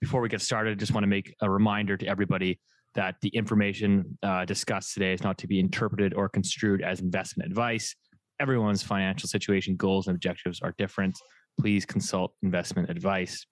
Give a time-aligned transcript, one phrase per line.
[0.00, 2.58] before we get started, I just want to make a reminder to everybody
[2.94, 7.50] that the information uh, discussed today is not to be interpreted or construed as investment
[7.50, 7.94] advice.
[8.40, 11.16] Everyone's financial situation, goals, and objectives are different.
[11.60, 13.46] Please consult investment advice.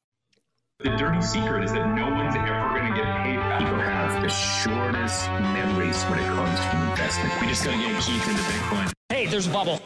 [0.81, 3.59] The dirty secret is that no one's ever going to get paid back.
[3.59, 7.41] People have the shortest memories when it comes to investment.
[7.41, 8.93] We just got to get Keith into Bitcoin.
[9.09, 9.81] Hey, there's a bubble.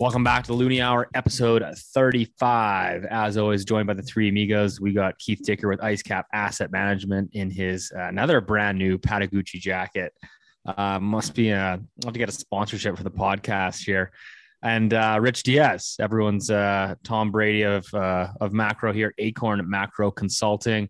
[0.00, 3.04] Welcome back to the Loonie Hour, episode 35.
[3.04, 4.80] As always, joined by the three amigos.
[4.80, 9.60] We got Keith Dicker with IceCap Asset Management in his uh, another brand new Patagucci
[9.60, 10.14] jacket.
[10.64, 14.10] Uh, must be a, I'll have to get a sponsorship for the podcast here.
[14.62, 20.10] And uh, Rich Diaz, everyone's uh, Tom Brady of uh, of Macro here, Acorn Macro
[20.10, 20.88] Consulting.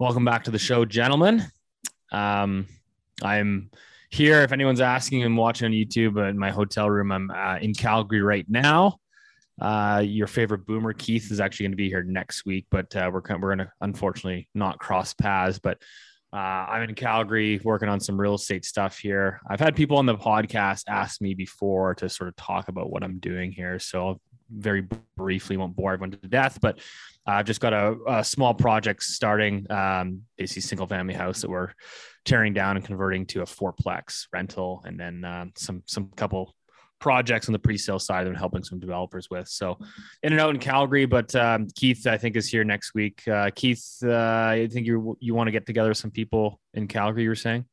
[0.00, 1.44] Welcome back to the show, gentlemen.
[2.10, 2.66] Um,
[3.22, 3.70] I'm
[4.10, 4.42] here.
[4.42, 7.12] If anyone's asking, I'm watching on YouTube in my hotel room.
[7.12, 8.96] I'm uh, in Calgary right now.
[9.60, 13.10] Uh, your favorite boomer Keith is actually going to be here next week, but uh,
[13.12, 15.58] we're we're going to unfortunately not cross paths.
[15.58, 15.78] But
[16.32, 19.40] uh, I'm in Calgary working on some real estate stuff here.
[19.48, 23.02] I've had people on the podcast ask me before to sort of talk about what
[23.02, 24.86] I'm doing here, so I'll very
[25.16, 26.80] briefly won't bore everyone to death, but
[27.26, 31.72] I've just got a, a small project starting, um, basically single family house that we're
[32.24, 36.54] tearing down and converting to a fourplex rental, and then uh, some some couple
[36.98, 39.48] projects on the pre-sale side and helping some developers with.
[39.48, 39.78] So
[40.22, 43.26] in and out in Calgary, but um, Keith, I think is here next week.
[43.26, 46.88] Uh, Keith, uh, I think you you want to get together with some people in
[46.88, 47.22] Calgary.
[47.24, 47.64] You were saying?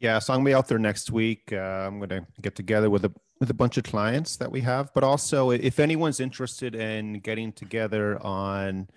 [0.00, 1.52] Yeah, so I'm gonna be out there next week.
[1.52, 1.56] Uh,
[1.86, 5.04] I'm gonna get together with a with a bunch of clients that we have, but
[5.04, 8.88] also if anyone's interested in getting together on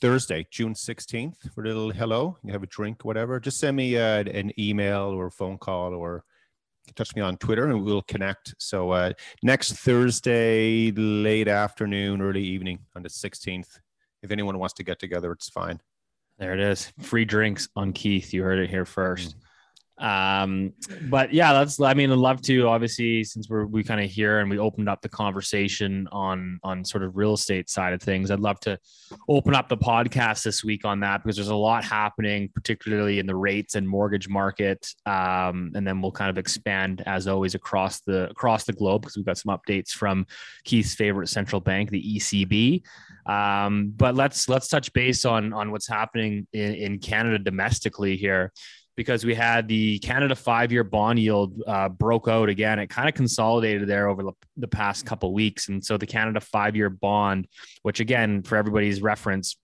[0.00, 3.96] Thursday, June 16th for a little hello, you have a drink, whatever, just send me
[3.96, 6.24] uh, an email or a phone call or
[6.94, 8.54] touch me on Twitter and we'll connect.
[8.58, 13.78] So uh, next Thursday, late afternoon, early evening on the 16th.
[14.22, 15.80] If anyone wants to get together, it's fine.
[16.38, 16.92] There it is.
[17.00, 18.34] Free drinks on Keith.
[18.34, 19.43] You heard it here 1st mm-hmm
[19.98, 20.72] um
[21.02, 24.40] but yeah that's i mean i'd love to obviously since we're we kind of here
[24.40, 28.28] and we opened up the conversation on on sort of real estate side of things
[28.32, 28.76] i'd love to
[29.28, 33.26] open up the podcast this week on that because there's a lot happening particularly in
[33.26, 34.86] the rates and mortgage market.
[35.06, 39.16] Um and then we'll kind of expand as always across the across the globe because
[39.16, 40.26] we've got some updates from
[40.64, 42.82] keith's favorite central bank the ecb
[43.30, 48.52] um but let's let's touch base on on what's happening in, in canada domestically here
[48.96, 52.78] because we had the Canada five year bond yield uh, broke out again.
[52.78, 55.68] It kind of consolidated there over the past couple weeks.
[55.68, 57.48] And so the Canada five year bond,
[57.82, 59.56] which again, for everybody's reference,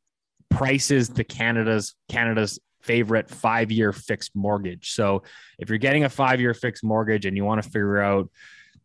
[0.50, 4.92] prices the Canada's Canada's favorite five year fixed mortgage.
[4.92, 5.22] So
[5.58, 8.30] if you're getting a five year fixed mortgage and you want to figure out,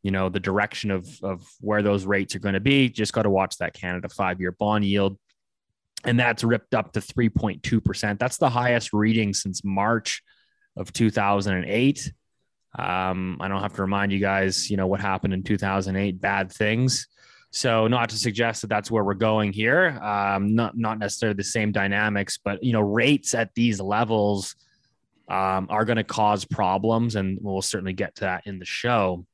[0.04, 3.24] you know, the direction of, of where those rates are going to be, just got
[3.24, 5.18] to watch that Canada five year bond yield.
[6.04, 8.20] And that's ripped up to 3.2%.
[8.20, 10.22] That's the highest reading since March
[10.76, 12.12] of 2008.
[12.78, 16.52] Um, I don't have to remind you guys, you know, what happened in 2008, bad
[16.52, 17.08] things.
[17.52, 19.98] So not to suggest that that's where we're going here.
[20.02, 24.56] Um, not, not necessarily the same dynamics, but, you know, rates at these levels
[25.30, 27.16] um, are going to cause problems.
[27.16, 29.26] And we'll certainly get to that in the show.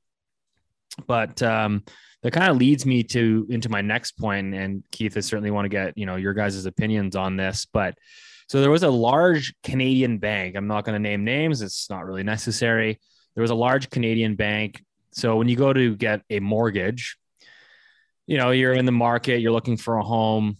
[1.08, 1.84] But um,
[2.22, 4.14] that kind of leads me to into my next.
[4.22, 7.98] And Keith, I certainly want to get, you know, your guys' opinions on this, but
[8.52, 10.58] so there was a large Canadian bank.
[10.58, 13.00] I'm not going to name names, it's not really necessary.
[13.34, 14.84] There was a large Canadian bank.
[15.14, 17.16] So when you go to get a mortgage,
[18.28, 20.58] you know, you're in the market, you're looking for a home,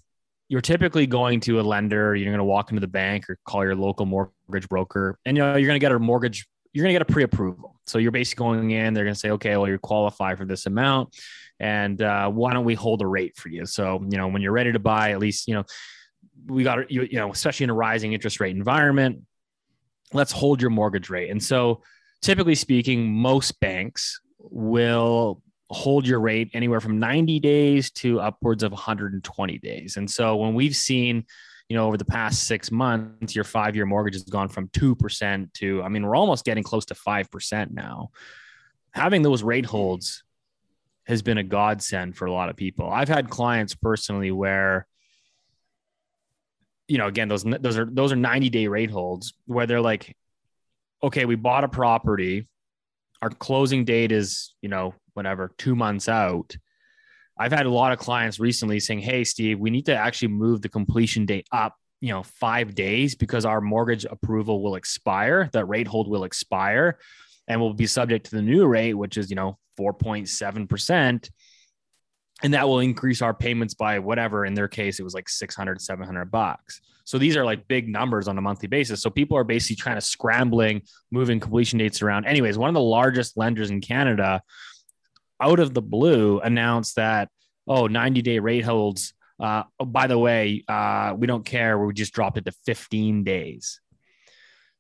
[0.48, 3.66] you're typically going to a lender, you're going to walk into the bank or call
[3.66, 6.94] your local mortgage broker, and you know, you're going to get a mortgage, you're going
[6.94, 7.78] to get a pre-approval.
[7.88, 10.66] So you're basically going in, they're going to say, okay, well, you qualify for this
[10.66, 11.14] amount,
[11.60, 13.66] and uh, why don't we hold a rate for you?
[13.66, 15.66] So you know, when you're ready to buy, at least you know
[16.48, 19.22] we got you, you know, especially in a rising interest rate environment,
[20.14, 21.30] let's hold your mortgage rate.
[21.30, 21.82] And so,
[22.22, 28.72] typically speaking, most banks will hold your rate anywhere from 90 days to upwards of
[28.72, 29.98] 120 days.
[29.98, 31.26] And so, when we've seen,
[31.70, 35.54] you know, over the past six months, your five year mortgage has gone from 2%
[35.54, 38.12] to, I mean, we're almost getting close to 5% now.
[38.94, 40.24] Having those rate holds
[41.06, 42.90] has been a godsend for a lot of people.
[42.90, 44.86] I've had clients personally where
[46.92, 50.14] you know, again, those those are those are 90 day rate holds where they're like,
[51.02, 52.50] okay, we bought a property,
[53.22, 56.58] our closing date is, you know, whatever, two months out.
[57.40, 60.62] I've had a lot of clients recently saying, Hey, Steve, we need to actually move
[60.62, 65.66] the completion date up, you know, five days because our mortgage approval will expire, that
[65.66, 67.00] rate hold will expire.
[67.48, 71.30] and will be subject to the new rate, which is, you know, 4.7%.
[72.44, 74.46] And that will increase our payments by whatever.
[74.46, 76.82] In their case, it was like 600, 700 bucks.
[77.04, 79.02] So these are like big numbers on a monthly basis.
[79.02, 82.26] So people are basically trying to scrambling, moving completion dates around.
[82.26, 84.42] Anyways, one of the largest lenders in Canada,
[85.42, 87.30] out of the blue, announced that,
[87.68, 89.14] oh, 90 day rate holds.
[89.40, 91.78] Uh, oh, by the way, uh, we don't care.
[91.78, 93.81] We just dropped it to 15 days.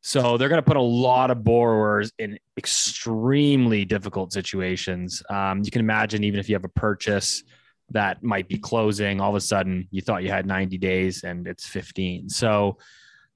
[0.01, 5.21] So they're going to put a lot of borrowers in extremely difficult situations.
[5.30, 7.44] Um, you can imagine, even if you have a purchase
[7.92, 11.48] that might be closing, all of a sudden you thought you had 90 days and
[11.48, 12.30] it's 15.
[12.30, 12.77] So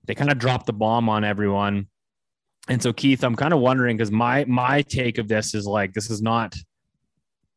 [0.05, 1.87] they kind of dropped the bomb on everyone.
[2.67, 5.93] And so Keith, I'm kind of wondering because my my take of this is like
[5.93, 6.55] this is not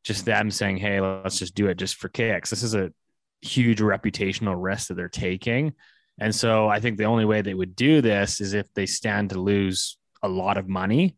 [0.05, 2.93] just them saying, "Hey, let's just do it just for kicks." This is a
[3.41, 5.73] huge reputational risk that they're taking
[6.19, 9.31] and so I think the only way they would do this is if they stand
[9.31, 11.17] to lose a lot of money.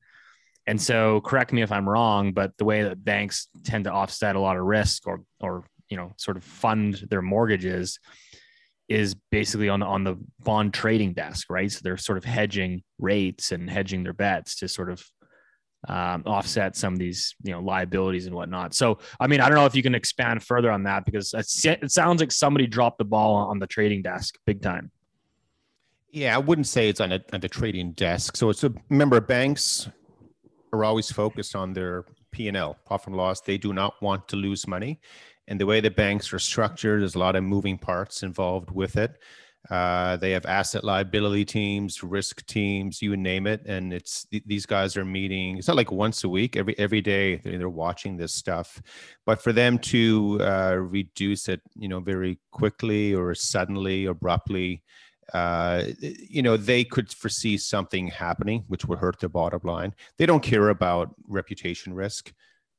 [0.67, 4.37] And so correct me if I'm wrong, but the way that banks tend to offset
[4.37, 7.99] a lot of risk or or you know sort of fund their mortgages
[8.89, 11.73] is basically on on the bond trading desk, right?
[11.73, 15.03] So they're sort of hedging rates and hedging their bets to sort of
[15.89, 18.75] um, offset some of these you know liabilities and whatnot.
[18.75, 21.91] So I mean, I don't know if you can expand further on that because it
[21.91, 24.91] sounds like somebody dropped the ball on the trading desk big time.
[26.13, 28.37] Yeah, I wouldn't say it's on, the trading desk.
[28.37, 29.89] So it's a remember banks
[30.73, 33.41] are always focused on their P and L, profit and loss.
[33.41, 35.01] They do not want to lose money,
[35.49, 38.97] and the way the banks are structured, there's a lot of moving parts involved with
[38.97, 39.19] it.
[39.69, 44.97] Uh, they have asset liability teams, risk teams, you name it, and it's these guys
[44.97, 45.59] are meeting.
[45.59, 48.81] It's not like once a week; every every day they're watching this stuff.
[49.27, 54.83] But for them to uh, reduce it, you know, very quickly or suddenly, abruptly,
[55.35, 59.95] uh, you know, they could foresee something happening which would hurt their bottom line.
[60.17, 62.33] They don't care about reputation risk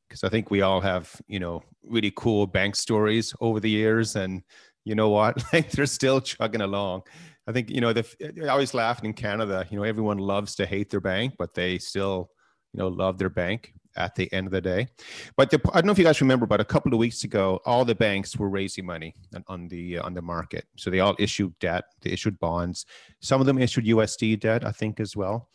[0.10, 4.18] because I think we all have, you know, really cool bank stories over the years,
[4.18, 4.42] and
[4.86, 5.44] you know what?
[5.54, 7.04] Like they're still chugging along.
[7.48, 8.06] I think you know the
[8.44, 9.66] I always laugh in Canada.
[9.70, 12.30] You know, everyone loves to hate their bank, but they still
[12.74, 14.88] you know love their bank at the end of the day.
[15.36, 17.60] But the, I don't know if you guys remember, but a couple of weeks ago,
[17.66, 19.16] all the banks were raising money
[19.48, 20.66] on the on the market.
[20.78, 22.86] So they all issued debt, they issued bonds.
[23.22, 25.50] Some of them issued USD debt, I think, as well.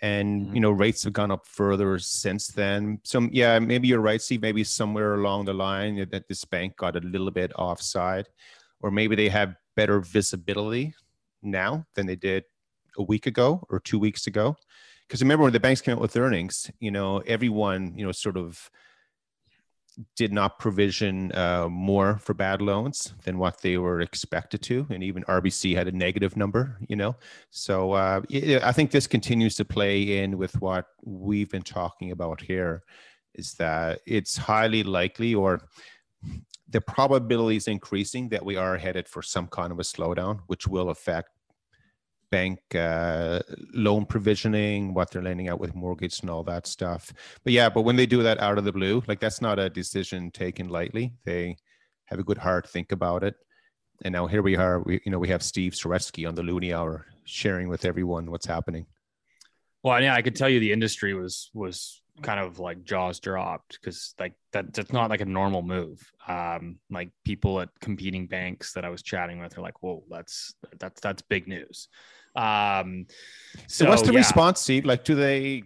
[0.00, 0.54] And mm-hmm.
[0.54, 3.00] you know, rates have gone up further since then.
[3.04, 4.42] So yeah, maybe you're right, Steve.
[4.42, 8.26] Maybe somewhere along the line that this bank got a little bit offside
[8.82, 10.94] or maybe they have better visibility
[11.42, 12.44] now than they did
[12.98, 14.56] a week ago or two weeks ago.
[15.06, 18.36] Because remember when the banks came out with earnings, you know, everyone, you know, sort
[18.36, 18.70] of
[20.16, 25.02] did not provision uh, more for bad loans than what they were expected to, and
[25.02, 26.78] even RBC had a negative number.
[26.88, 27.16] You know,
[27.50, 28.22] so uh,
[28.62, 32.82] I think this continues to play in with what we've been talking about here,
[33.34, 35.60] is that it's highly likely, or
[36.72, 40.66] the probability is increasing that we are headed for some kind of a slowdown, which
[40.66, 41.30] will affect
[42.30, 43.40] bank uh,
[43.74, 47.12] loan provisioning, what they're lending out with mortgage and all that stuff.
[47.44, 49.68] But yeah, but when they do that out of the blue, like that's not a
[49.68, 51.12] decision taken lightly.
[51.24, 51.58] They
[52.06, 53.34] have a good heart, think about it.
[54.04, 56.74] And now here we are, we, you know, we have Steve Saretsky on the Loonie
[56.74, 58.86] Hour sharing with everyone what's happening.
[59.84, 63.78] Well, yeah, I could tell you the industry was was kind of like jaws dropped
[63.80, 66.00] because like that that's not like a normal move.
[66.28, 70.54] Um, like people at competing banks that I was chatting with are like, "Whoa, that's
[70.78, 71.88] that's that's big news."
[72.36, 73.06] Um,
[73.66, 74.18] so, so what's the yeah.
[74.18, 74.84] response, Steve?
[74.84, 75.64] Like, do they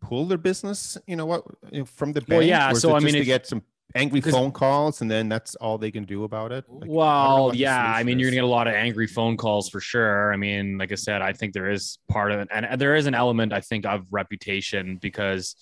[0.00, 0.96] pull their business?
[1.06, 1.44] You know what
[1.86, 2.28] from the bank?
[2.28, 2.72] Well, yeah.
[2.72, 3.62] So I mean, to get some
[3.94, 6.64] angry phone calls and then that's all they can do about it?
[6.68, 9.80] Like, well yeah i mean you're gonna get a lot of angry phone calls for
[9.80, 10.32] sure.
[10.32, 13.06] I mean like i said i think there is part of it and there is
[13.06, 15.56] an element i think of reputation because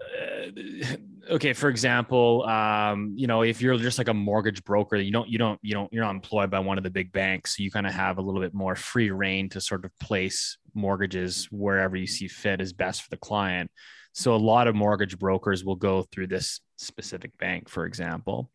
[0.00, 0.96] uh,
[1.30, 5.28] okay for example um, you know if you're just like a mortgage broker you don't
[5.28, 7.70] you don't you don't you're not employed by one of the big banks so you
[7.70, 11.96] kind of have a little bit more free reign to sort of place mortgages wherever
[11.96, 13.70] you see fit is best for the client
[14.12, 18.50] so a lot of mortgage brokers will go through this specific bank, for example.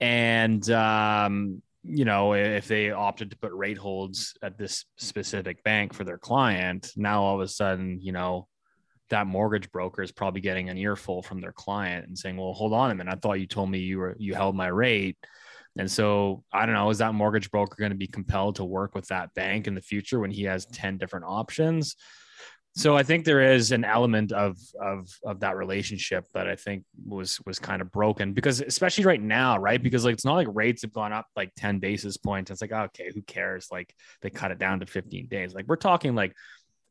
[0.00, 5.94] And, um, you know, if they opted to put rate holds at this specific bank
[5.94, 8.48] for their client, now all of a sudden, you know,
[9.10, 12.74] that mortgage broker is probably getting an earful from their client and saying, "Well, hold
[12.74, 13.12] on a minute.
[13.12, 15.16] I thought you told me you were you held my rate."
[15.78, 18.94] And so I don't know, is that mortgage broker going to be compelled to work
[18.94, 21.96] with that bank in the future when he has 10 different options?
[22.78, 26.84] So I think there is an element of of of that relationship that I think
[27.04, 29.82] was was kind of broken because especially right now, right?
[29.82, 32.52] Because like it's not like rates have gone up like 10 basis points.
[32.52, 33.66] It's like, oh, okay, who cares?
[33.72, 33.92] Like
[34.22, 35.54] they cut it down to 15 days.
[35.54, 36.32] Like we're talking like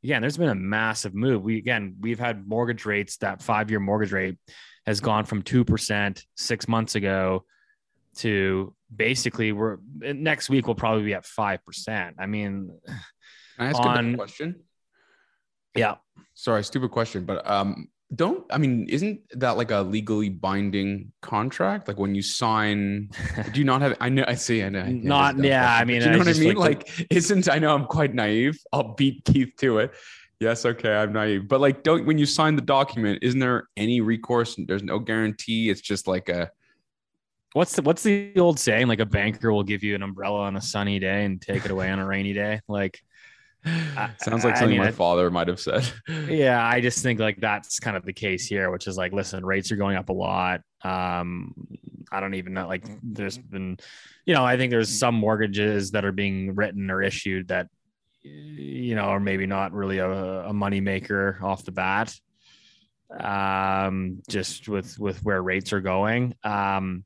[0.04, 1.42] again, there's been a massive move.
[1.42, 4.36] We again, we've had mortgage rates that five year mortgage rate
[4.86, 7.46] has gone from two percent six months ago
[8.18, 12.18] to basically we're next week we'll probably be at five percent.
[12.20, 12.96] I mean, Can
[13.58, 14.64] I ask On- a question?
[15.78, 15.96] Yeah,
[16.34, 21.88] Sorry, stupid question, but um, don't I mean, isn't that like a legally binding contract?
[21.88, 23.10] Like when you sign,
[23.54, 23.98] do you not have?
[24.00, 24.82] I know, I see, I know.
[24.82, 26.20] I Not- this is a dumb yeah, I question, but mean, do you know I
[26.20, 26.56] what I mean?
[26.56, 28.58] like Like, isn't I know I'm quite naive.
[28.72, 29.94] I'll beat Keith to it.
[30.40, 34.02] Yes, okay, I'm naive, but like, don't when you sign the document, isn't there any
[34.02, 34.56] recourse?
[34.68, 35.70] There's no guarantee.
[35.72, 36.52] It's just like a
[37.54, 38.88] what's the what's the old saying?
[38.88, 41.72] Like a banker will give you an umbrella on a sunny day and take it
[41.72, 42.62] away on a rainy day.
[42.68, 43.07] Like, I-
[44.18, 45.90] sounds like I something mean, my I- father might have said.
[46.28, 49.46] yeah, I just think like that's kind of the case here, which is like, listen,
[49.46, 50.62] rates are going up a lot.
[50.84, 51.54] Um,
[52.12, 52.68] I don't even know.
[52.68, 53.78] Like, there's been,
[54.26, 57.68] you know, I think there's some mortgages that are being written or issued that,
[58.24, 62.14] you know, are maybe not really a, a money maker off the bat.
[63.20, 66.36] Um, just with with where rates are going.
[66.44, 67.06] Um,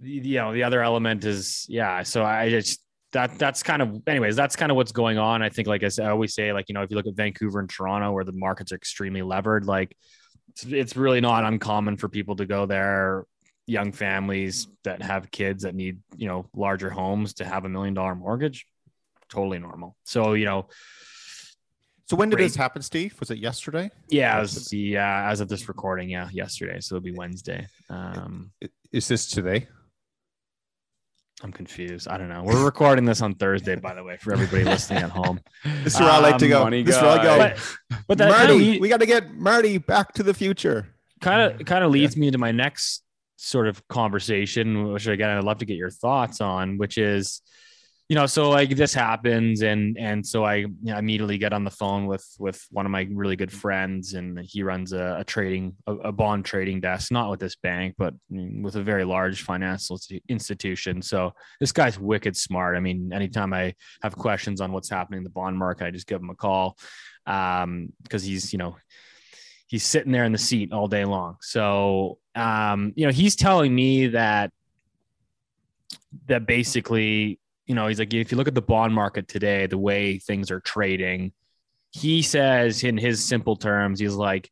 [0.00, 2.02] you know, the other element is yeah.
[2.02, 2.83] So I just
[3.14, 5.88] that that's kind of anyways that's kind of what's going on i think like I,
[5.88, 8.24] said, I always say like you know if you look at vancouver and toronto where
[8.24, 9.96] the markets are extremely levered like
[10.50, 13.24] it's, it's really not uncommon for people to go there
[13.66, 17.94] young families that have kids that need you know larger homes to have a million
[17.94, 18.66] dollar mortgage
[19.30, 20.66] totally normal so you know
[22.06, 22.48] So when did Great.
[22.48, 23.18] this happen, Steve?
[23.18, 23.90] Was it yesterday?
[24.10, 28.50] yeah uh, as of this recording yeah yesterday so it'll be wednesday um
[28.92, 29.68] Is this today?
[31.44, 34.64] I'm confused i don't know we're recording this on thursday by the way for everybody
[34.64, 35.38] listening at home
[35.84, 36.64] This is where I like to Um, go.
[36.64, 37.38] money This is where I go.
[37.38, 37.58] but
[38.08, 40.88] but that kind of Marty, we got to get Marty back to the future.
[41.20, 43.02] kind of kind of leads me into my next
[43.36, 47.42] sort of conversation which again i'd love to get your thoughts on which is
[48.08, 51.64] you know so like this happens and and so i you know, immediately get on
[51.64, 55.24] the phone with with one of my really good friends and he runs a, a
[55.24, 59.42] trading a, a bond trading desk not with this bank but with a very large
[59.42, 64.90] financial institution so this guy's wicked smart i mean anytime i have questions on what's
[64.90, 66.76] happening in the bond market i just give him a call
[67.26, 68.76] um because he's you know
[69.66, 71.36] he's sitting there in the seat all day long.
[71.40, 74.52] So, um, you know, he's telling me that
[76.26, 79.78] that basically, you know, he's like, if you look at the bond market today, the
[79.78, 81.32] way things are trading,
[81.90, 84.50] he says in his simple terms, he's like,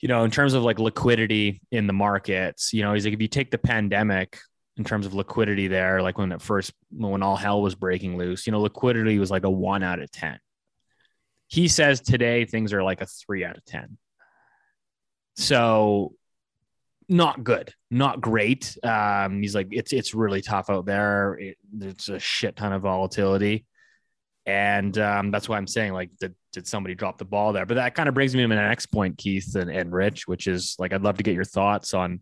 [0.00, 3.22] you know, in terms of like liquidity in the markets, you know, he's like, if
[3.22, 4.38] you take the pandemic
[4.76, 8.46] in terms of liquidity there, like when it first, when all hell was breaking loose,
[8.46, 10.38] you know, liquidity was like a one out of 10.
[11.48, 13.96] He says today things are like a three out of 10.
[15.36, 16.14] So
[17.08, 18.76] not good, not great.
[18.82, 21.34] Um, he's like, it's it's really tough out there.
[21.34, 23.66] It, there's a shit ton of volatility,
[24.46, 27.66] and um, that's why I'm saying like, did did somebody drop the ball there?
[27.66, 30.46] But that kind of brings me to my next point, Keith and, and Rich, which
[30.46, 32.20] is like, I'd love to get your thoughts on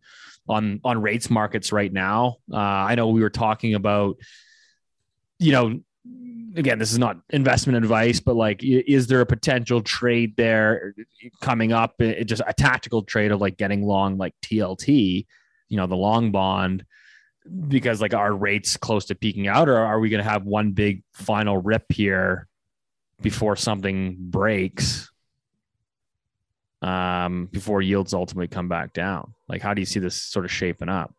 [0.49, 2.37] on on rates markets right now.
[2.53, 4.17] Uh, I know we were talking about,
[5.39, 5.81] you know,
[6.57, 10.95] again, this is not investment advice, but like, is there a potential trade there
[11.41, 12.01] coming up?
[12.01, 15.27] It, just a tactical trade of like getting long, like TLT,
[15.69, 16.85] you know, the long bond,
[17.69, 20.73] because like our rates close to peaking out, or are we going to have one
[20.73, 22.49] big final rip here
[23.21, 25.11] before something breaks?
[26.83, 29.35] Um, before yields ultimately come back down.
[29.49, 31.13] Like, how do you see this sort of shaping up?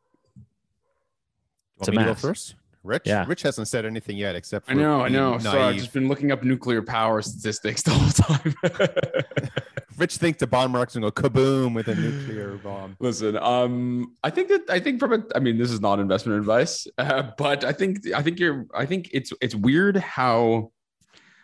[1.79, 2.21] It's a me to go mess.
[2.21, 2.55] first?
[2.83, 3.03] Rich?
[3.05, 3.25] Yeah.
[3.27, 5.37] Rich hasn't said anything yet except for I know, I being know.
[5.39, 8.55] So I've just been looking up nuclear power statistics the whole time.
[9.97, 12.95] Rich thinks the bomb market's gonna go kaboom with a nuclear bomb.
[12.99, 16.39] Listen, um, I think that I think from a, I mean, this is not investment
[16.39, 20.71] advice, uh, but I think I think you're, I think it's it's weird how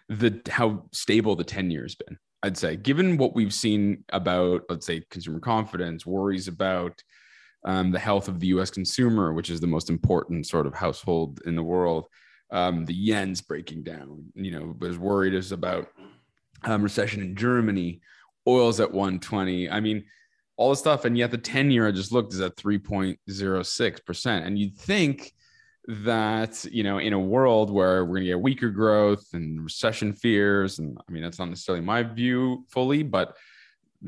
[0.07, 2.19] the how stable the ten year's been.
[2.43, 7.01] I'd say, given what we've seen about, let's say, consumer confidence, worries about
[7.65, 8.69] um, the health of the U.S.
[8.69, 12.07] consumer, which is the most important sort of household in the world.
[12.51, 14.25] Um, the yen's breaking down.
[14.35, 15.87] You know, was worried is about
[16.63, 18.01] um, recession in Germany.
[18.47, 19.69] Oil's at 120.
[19.69, 20.03] I mean,
[20.57, 24.45] all the stuff, and yet the 10 year I just looked is at 3.06 percent.
[24.45, 25.33] And you'd think
[25.87, 30.79] that you know, in a world where we're gonna get weaker growth and recession fears,
[30.79, 33.35] and I mean that's not necessarily my view fully, but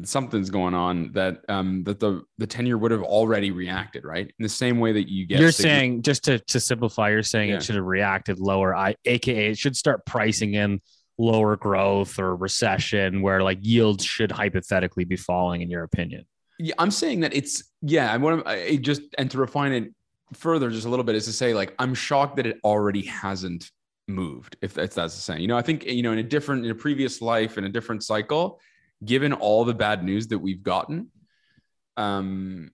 [0.03, 4.25] something's going on that um that the the 10 year would have already reacted right
[4.27, 7.49] in the same way that you get you're saying just to, to simplify you're saying
[7.49, 7.55] Yeah.
[7.57, 10.81] it should have reacted lower i aka it should start pricing in
[11.17, 16.25] lower growth or recession where like yields should hypothetically be falling in your opinion
[16.59, 18.11] Yeah, I'm saying that it's yeah.
[18.11, 19.93] I want to I just and to refine it
[20.33, 23.71] further just a little bit is to say like I'm shocked that it already hasn't
[24.07, 25.41] moved, if that's that's the saying.
[25.41, 27.69] You know, I think you know in a different in a previous life in a
[27.69, 28.59] different cycle,
[29.03, 31.11] given all the bad news that we've gotten,
[31.97, 32.71] um,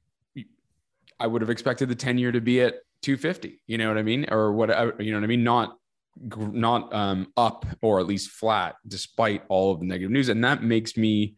[1.20, 4.04] I would have expected the 10 year to be at 250, you know what I
[4.04, 4.25] mean?
[4.30, 5.44] Or what, you know what I mean?
[5.44, 5.78] Not,
[6.18, 10.30] not um, up or at least flat despite all of the negative news.
[10.30, 11.36] And that makes me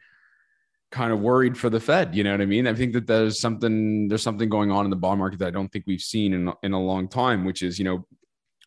[0.89, 2.15] kind of worried for the Fed.
[2.15, 2.67] You know what I mean?
[2.67, 5.51] I think that there's something, there's something going on in the bond market that I
[5.51, 8.05] don't think we've seen in, in a long time, which is, you know,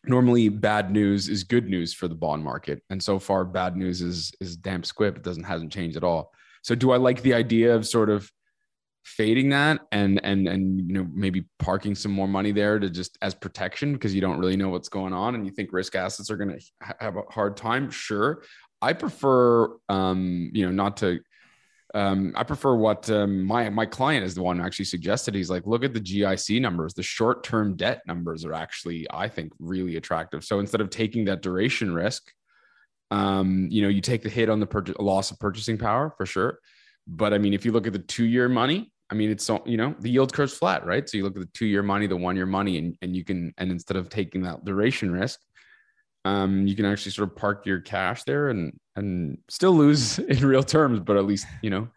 [0.07, 2.81] normally bad news is good news for the bond market.
[2.89, 5.17] And so far bad news is, is damp squib.
[5.17, 6.31] It doesn't, hasn't changed at all.
[6.63, 8.29] So do I like the idea of sort of
[9.07, 13.17] fading that and and and you know maybe parking some more money there to just
[13.21, 16.29] as protection because you don't really know what's going on and you think risk assets
[16.29, 18.43] are going to have a hard time sure
[18.81, 21.21] i prefer um you know not to
[21.95, 25.33] um, I prefer what um, my my client is the one who actually suggested.
[25.33, 26.93] He's like, look at the GIC numbers.
[26.93, 30.43] The short term debt numbers are actually, I think, really attractive.
[30.43, 32.31] So instead of taking that duration risk,
[33.09, 36.25] um, you know, you take the hit on the pur- loss of purchasing power for
[36.25, 36.59] sure.
[37.07, 39.63] But I mean, if you look at the two year money, I mean, it's so
[39.65, 41.07] you know the yield curve's flat, right?
[41.07, 43.23] So you look at the two year money, the one year money, and and you
[43.23, 45.39] can and instead of taking that duration risk,
[46.27, 50.45] um, you can actually sort of park your cash there and and still lose in
[50.45, 51.87] real terms, but at least you know.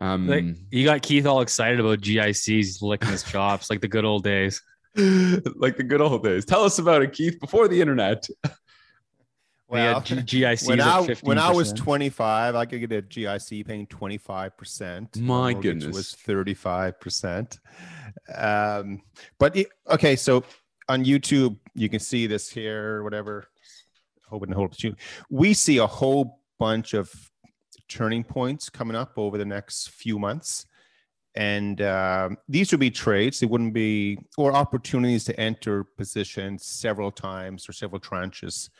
[0.00, 4.04] Um, like, you got Keith all excited about GICs licking his chops like the good
[4.04, 4.62] old days.
[4.96, 6.44] like the good old days.
[6.44, 8.28] Tell us about it, Keith, before the internet.
[9.66, 13.88] Well, G- GICs when I, when I was 25, I could get a GIC paying
[13.88, 15.20] 25%.
[15.20, 15.94] My goodness.
[15.94, 17.58] was 35%.
[18.34, 19.02] Um,
[19.40, 19.56] but
[19.90, 20.44] okay, so
[20.88, 23.48] on YouTube, you can see this here, whatever.
[24.28, 24.94] Hoping to hold you.
[25.30, 27.10] We see a whole bunch of
[27.88, 30.66] turning points coming up over the next few months.
[31.34, 33.40] And uh, these would be trades.
[33.40, 38.70] They wouldn't be, or opportunities to enter positions several times or several tranches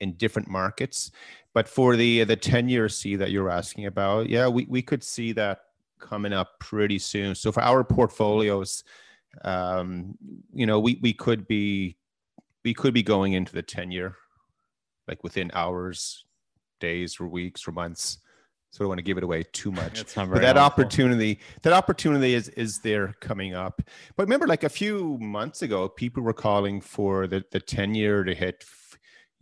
[0.00, 1.12] in different markets.
[1.52, 5.04] But for the the 10 year C that you're asking about, yeah, we, we could
[5.04, 5.60] see that
[6.00, 7.34] coming up pretty soon.
[7.34, 8.82] So for our portfolios,
[9.42, 10.16] um,
[10.52, 11.96] you know, we, we could be
[12.64, 14.16] we could be going into the 10 year,
[15.08, 16.24] like within hours,
[16.80, 18.18] days, or weeks, or months.
[18.70, 20.04] So I don't want to give it away too much.
[20.14, 20.58] but that helpful.
[20.58, 23.82] opportunity, that opportunity is is there coming up.
[24.16, 28.24] But remember, like a few months ago, people were calling for the the 10 year
[28.24, 28.64] to hit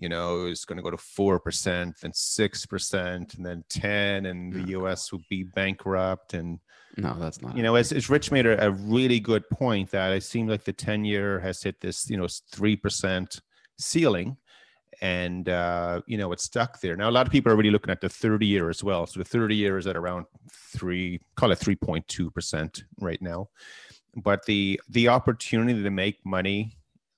[0.02, 4.74] you know, it's going to go to 4%, then 6%, and then 10, and the
[4.74, 6.34] oh, US will be bankrupt.
[6.34, 6.58] And
[6.96, 7.56] no, that's not.
[7.56, 10.64] You know, as, as Rich made a, a really good point that it seems like
[10.64, 13.40] the 10 year has hit this, you know, 3%
[13.78, 14.36] ceiling
[15.02, 16.96] and uh, you know it's stuck there.
[16.96, 19.06] Now a lot of people are really looking at the 30 year as well.
[19.06, 23.50] So the 30 year is at around three, call it 3.2 percent right now.
[24.16, 26.76] But the the opportunity to make money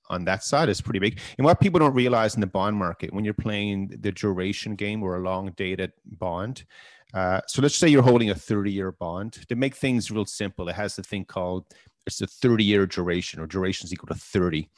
[0.09, 1.19] on that side is pretty big.
[1.37, 5.01] And what people don't realize in the bond market, when you're playing the duration game
[5.01, 6.65] or a long dated bond,
[7.13, 9.33] uh, so let's say you're holding a 30 year bond.
[9.47, 11.65] To make things real simple, it has a thing called
[12.07, 14.69] it's a 30 year duration or duration is equal to 30.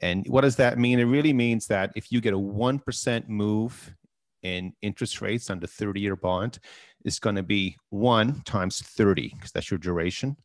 [0.00, 0.98] And what does that mean?
[0.98, 3.94] It really means that if you get a 1% move
[4.42, 6.58] in interest rates on the 30 year bond,
[7.04, 10.36] it's going to be one times 30 because that's your duration.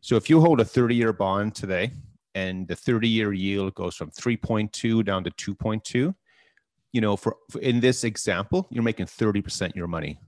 [0.00, 1.92] So if you hold a 30 year bond today,
[2.34, 6.14] and the 30 year yield goes from 3.2 down to 2.2
[6.92, 10.18] you know for, for, in this example you're making 30% your money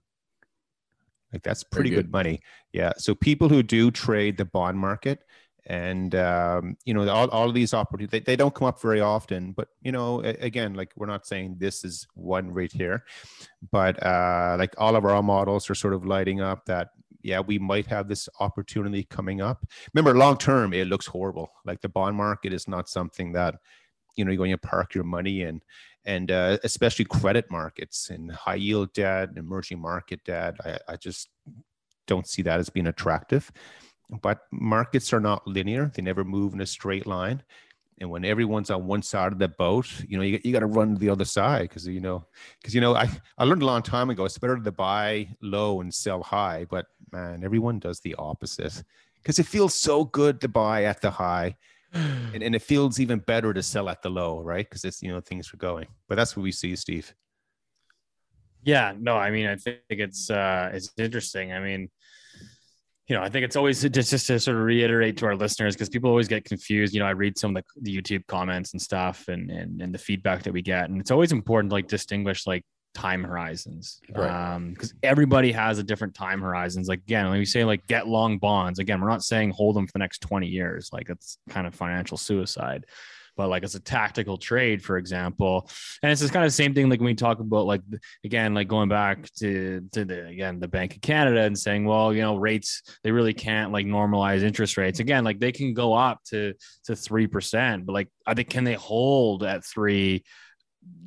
[1.32, 2.06] like that's pretty good.
[2.06, 2.12] good.
[2.12, 2.40] money
[2.72, 5.20] yeah so people who do trade the bond market
[5.66, 9.00] and um, you know all, all of these opportunities they, they don't come up very
[9.00, 13.04] often but you know again like we're not saying this is one right here
[13.72, 16.90] but uh, like all of our models are sort of lighting up that
[17.26, 19.66] yeah, we might have this opportunity coming up.
[19.92, 21.50] Remember, long term, it looks horrible.
[21.64, 23.56] Like the bond market is not something that
[24.14, 25.60] you know you're going to park your money in,
[26.04, 30.54] and uh, especially credit markets and high yield debt, emerging market debt.
[30.64, 31.28] I, I just
[32.06, 33.50] don't see that as being attractive.
[34.10, 37.42] But markets are not linear; they never move in a straight line.
[37.98, 40.66] And when everyone's on one side of the boat you know you, you got to
[40.66, 42.26] run to the other side because you know
[42.60, 45.80] because you know I, I learned a long time ago it's better to buy low
[45.80, 48.82] and sell high but man everyone does the opposite.
[49.22, 51.56] Because it feels so good to buy at the high
[51.92, 54.68] and, and it feels even better to sell at the low right?
[54.68, 55.86] Because it's you know things are going.
[56.06, 57.14] But that's what we see steve.
[58.62, 61.52] Yeah no i mean i think it's uh it's interesting.
[61.52, 61.88] I mean
[63.08, 65.74] you know, I think it's always just, just to sort of reiterate to our listeners
[65.74, 66.94] because people always get confused.
[66.94, 69.94] You know, I read some of the, the YouTube comments and stuff and, and and
[69.94, 72.64] the feedback that we get, and it's always important to like distinguish like
[72.94, 74.54] time horizons, right?
[74.54, 76.88] Um, because everybody has a different time horizons.
[76.88, 79.86] Like again, when we say like get long bonds, again, we're not saying hold them
[79.86, 80.90] for the next twenty years.
[80.92, 82.86] Like it's kind of financial suicide.
[83.36, 85.68] But like as a tactical trade, for example.
[86.02, 87.82] And it's just kind of same thing like when we talk about like
[88.24, 92.12] again, like going back to to the again the Bank of Canada and saying, well,
[92.12, 95.00] you know, rates they really can't like normalize interest rates.
[95.00, 98.64] Again, like they can go up to to three percent, but like I think can
[98.64, 100.24] they hold at three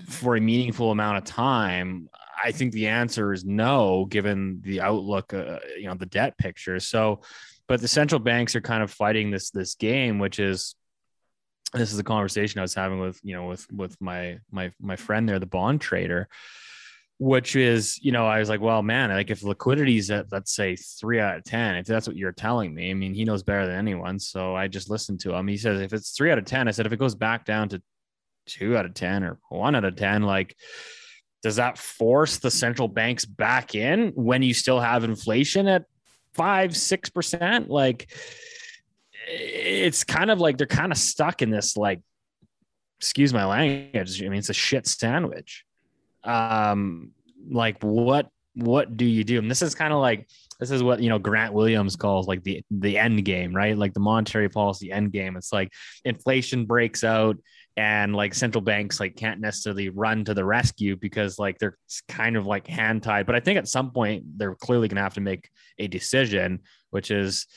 [0.07, 2.09] for a meaningful amount of time?
[2.41, 6.79] I think the answer is no, given the outlook, uh, you know, the debt picture.
[6.79, 7.21] So,
[7.67, 10.75] but the central banks are kind of fighting this this game, which is
[11.73, 14.95] this is a conversation I was having with you know with with my my my
[14.95, 16.27] friend there, the bond trader,
[17.19, 20.55] which is you know I was like, well, man, like if liquidity is at let's
[20.55, 23.43] say three out of ten, if that's what you're telling me, I mean, he knows
[23.43, 25.47] better than anyone, so I just listened to him.
[25.47, 27.69] He says if it's three out of ten, I said if it goes back down
[27.69, 27.81] to
[28.47, 30.55] two out of ten or one out of ten, like
[31.41, 35.85] does that force the central banks back in when you still have inflation at
[36.33, 38.09] five six percent like
[39.29, 42.01] it's kind of like they're kind of stuck in this like
[42.99, 45.65] excuse my language i mean it's a shit sandwich.
[46.23, 47.11] Um
[47.49, 49.37] like what what do you do?
[49.37, 50.27] And this is kind of like
[50.59, 53.77] this is what you know grant williams calls like the the end game right?
[53.77, 55.37] Like the monetary policy end game.
[55.37, 55.71] It's like
[56.03, 57.37] inflation breaks out
[57.77, 61.77] and like central banks like can't necessarily run to the rescue because like they're
[62.09, 65.01] kind of like hand tied but i think at some point they're clearly going to
[65.01, 67.47] have to make a decision which is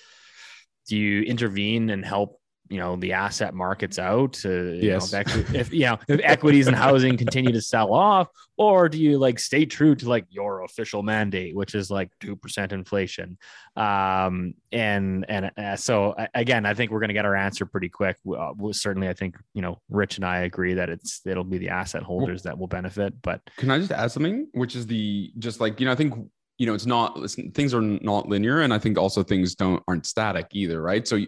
[0.89, 2.39] do you intervene and help
[2.73, 5.13] you know the asset markets out to yes.
[5.13, 8.89] know, if, equi- if you know if equities and housing continue to sell off or
[8.89, 13.37] do you like stay true to like your official mandate which is like 2% inflation
[13.77, 17.91] um and and uh, so again i think we're going to get our answer pretty
[17.91, 21.45] quick uh, we'll, certainly i think you know rich and i agree that it's it'll
[21.45, 24.87] be the asset holders that will benefit but can i just add something which is
[24.87, 26.15] the just like you know i think
[26.59, 29.83] you know it's not listen, things are not linear and i think also things don't
[29.89, 31.07] aren't static either right?
[31.07, 31.19] So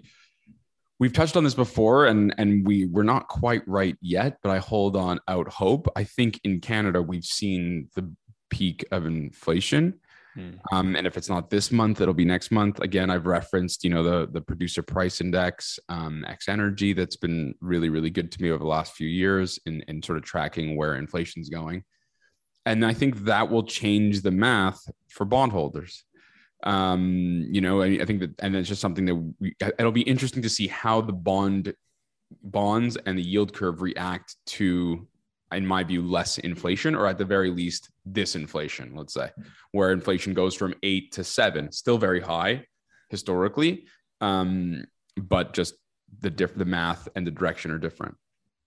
[1.00, 4.58] we've touched on this before and and we we're not quite right yet but i
[4.58, 5.88] hold on out hope.
[5.96, 8.12] I think in canada we've seen the
[8.50, 9.94] peak of inflation.
[10.34, 10.50] Hmm.
[10.72, 12.80] um, and if it's not this month it'll be next month.
[12.80, 17.54] Again i've referenced you know the the producer price index um, x energy that's been
[17.60, 20.76] really really good to me over the last few years in, in sort of tracking
[20.76, 21.84] where inflation's going
[22.66, 26.05] and i think that will change the math for bondholders
[26.64, 30.00] um, you know, I, I, think that, and it's just something that we, it'll be
[30.00, 31.74] interesting to see how the bond
[32.42, 35.07] bonds and the yield curve react to,
[35.53, 38.96] in my view, less inflation, or at the very least, disinflation.
[38.96, 39.31] Let's say,
[39.72, 42.64] where inflation goes from eight to seven, still very high
[43.11, 43.85] historically,
[44.22, 44.85] um,
[45.16, 45.74] but just
[46.20, 48.16] the diff- the math and the direction are different.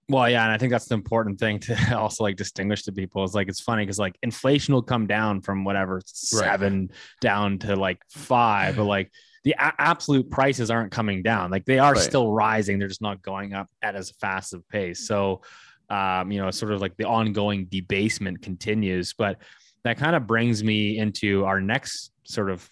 [0.09, 3.23] Well, yeah, and I think that's the important thing to also like distinguish to people
[3.23, 6.89] is like it's funny because like inflation will come down from whatever seven right.
[7.19, 9.11] down to like five, but like
[9.43, 11.51] the a- absolute prices aren't coming down.
[11.51, 12.01] Like they are right.
[12.01, 15.07] still rising, they're just not going up at as fast of a pace.
[15.07, 15.41] So,
[15.89, 19.13] um, you know, sort of like the ongoing debasement continues.
[19.13, 19.41] But
[19.83, 22.67] that kind of brings me into our next sort of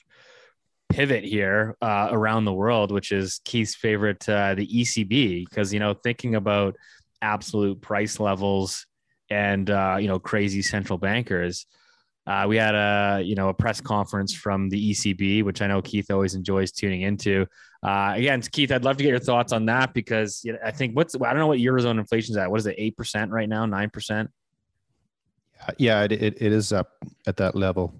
[0.89, 5.80] pivot here uh, around the world, which is Keith's favorite, uh, the ECB, because you
[5.80, 6.76] know thinking about
[7.21, 8.86] absolute price levels
[9.30, 11.65] and uh, you know crazy central bankers.
[12.28, 15.82] Uh, we had a you know a press conference from the ECB, which I know
[15.82, 17.45] Keith always enjoys tuning into.
[17.84, 20.71] Uh, again, Keith, I'd love to get your thoughts on that because you know, I
[20.71, 22.49] think what's I don't know what eurozone inflation is at.
[22.49, 22.75] What is it?
[22.78, 23.65] Eight percent right now?
[23.65, 24.32] Nine percent?
[25.78, 26.91] Yeah, it, it, it is up
[27.25, 27.93] at that level,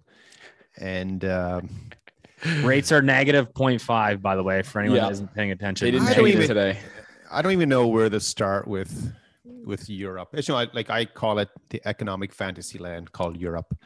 [0.78, 1.69] and um,
[2.63, 5.06] rates are negative 0.5, By the way, for anyone yeah.
[5.06, 6.80] that isn't paying attention, they didn't change it today.
[7.36, 9.13] I don't even know where to start with
[9.65, 10.30] with Europe.
[10.34, 13.78] It's, you know, like I call it the economic fantasy land called Europe.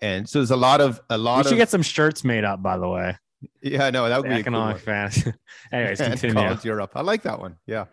[0.00, 1.38] And so there's a lot of a lot.
[1.38, 3.16] We should of, get some shirts made up, by the way.
[3.60, 5.32] Yeah, no, that would be economic cool fantasy.
[5.72, 6.56] Anyways, continue.
[6.62, 6.92] Europe.
[6.94, 7.56] I like that one.
[7.66, 7.84] Yeah.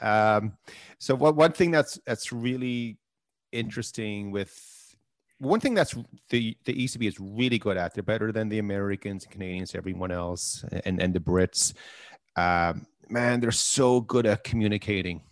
[0.00, 0.54] Um,
[0.98, 2.96] so what one thing that's that's really
[3.52, 4.52] interesting with
[5.38, 5.94] one thing that's
[6.30, 7.92] the the ECB is really good at.
[7.92, 11.74] They're better than the Americans, Canadians, everyone else, and and the Brits.
[12.36, 15.22] Um, man, they're so good at communicating.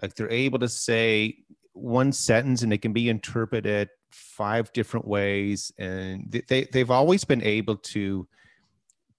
[0.00, 1.38] Like they're able to say
[1.72, 5.72] one sentence and it can be interpreted five different ways.
[5.78, 8.26] And they, they've always been able to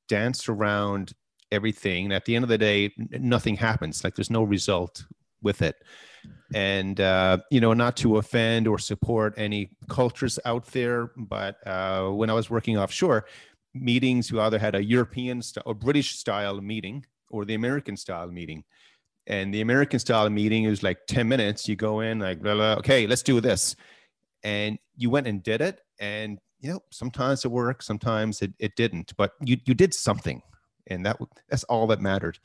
[0.07, 1.13] dance around
[1.51, 2.05] everything.
[2.05, 4.03] And at the end of the day, nothing happens.
[4.03, 5.05] Like there's no result
[5.41, 5.75] with it.
[6.53, 12.09] And, uh, you know, not to offend or support any cultures out there, but uh,
[12.09, 13.25] when I was working offshore,
[13.73, 18.31] meetings, we either had a European st- or British style meeting or the American style
[18.31, 18.63] meeting.
[19.27, 21.67] And the American style meeting is like 10 minutes.
[21.67, 23.75] You go in, like, blah, blah, okay, let's do this.
[24.43, 25.79] And you went and did it.
[25.99, 30.41] And, you know, sometimes it worked, sometimes it, it didn't, but you, you did something.
[30.87, 31.17] and that
[31.49, 32.39] that's all that mattered.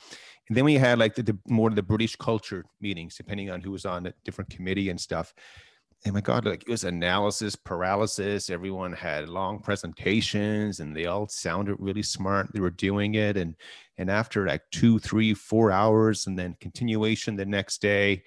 [0.48, 3.72] And then we had like the, the more the British culture meetings, depending on who
[3.72, 5.35] was on a different committee and stuff.
[6.04, 8.50] And my God, like it was analysis paralysis.
[8.50, 12.52] Everyone had long presentations, and they all sounded really smart.
[12.52, 13.56] They were doing it, and
[13.96, 18.22] and after like two, three, four hours, and then continuation the next day,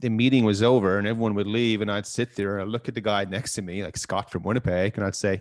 [0.00, 2.88] the meeting was over, and everyone would leave, and I'd sit there and I'd look
[2.88, 5.40] at the guy next to me, like Scott from Winnipeg, and I'd say,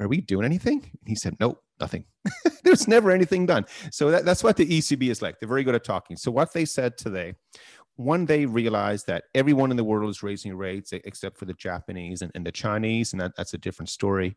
[0.00, 2.06] "Are, we doing anything?" And he said, "Nope, nothing."
[2.64, 3.66] There's never anything done.
[3.92, 5.38] So that, that's what the ECB is like.
[5.38, 6.16] They're very good at talking.
[6.16, 7.34] So what they said today
[7.96, 12.22] one they realized that everyone in the world is raising rates except for the Japanese
[12.22, 14.36] and, and the Chinese, and that, that's a different story.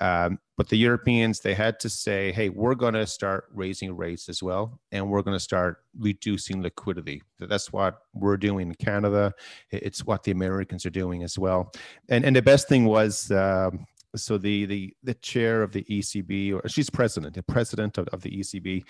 [0.00, 4.28] Um, but the Europeans, they had to say, hey, we're going to start raising rates
[4.28, 7.22] as well, and we're going to start reducing liquidity.
[7.38, 9.32] That's what we're doing in Canada.
[9.70, 11.72] It's what the Americans are doing as well.
[12.08, 13.86] And, and the best thing was, um,
[14.16, 18.22] so the, the the chair of the ECB, or she's president, the president of, of
[18.22, 18.84] the ECB,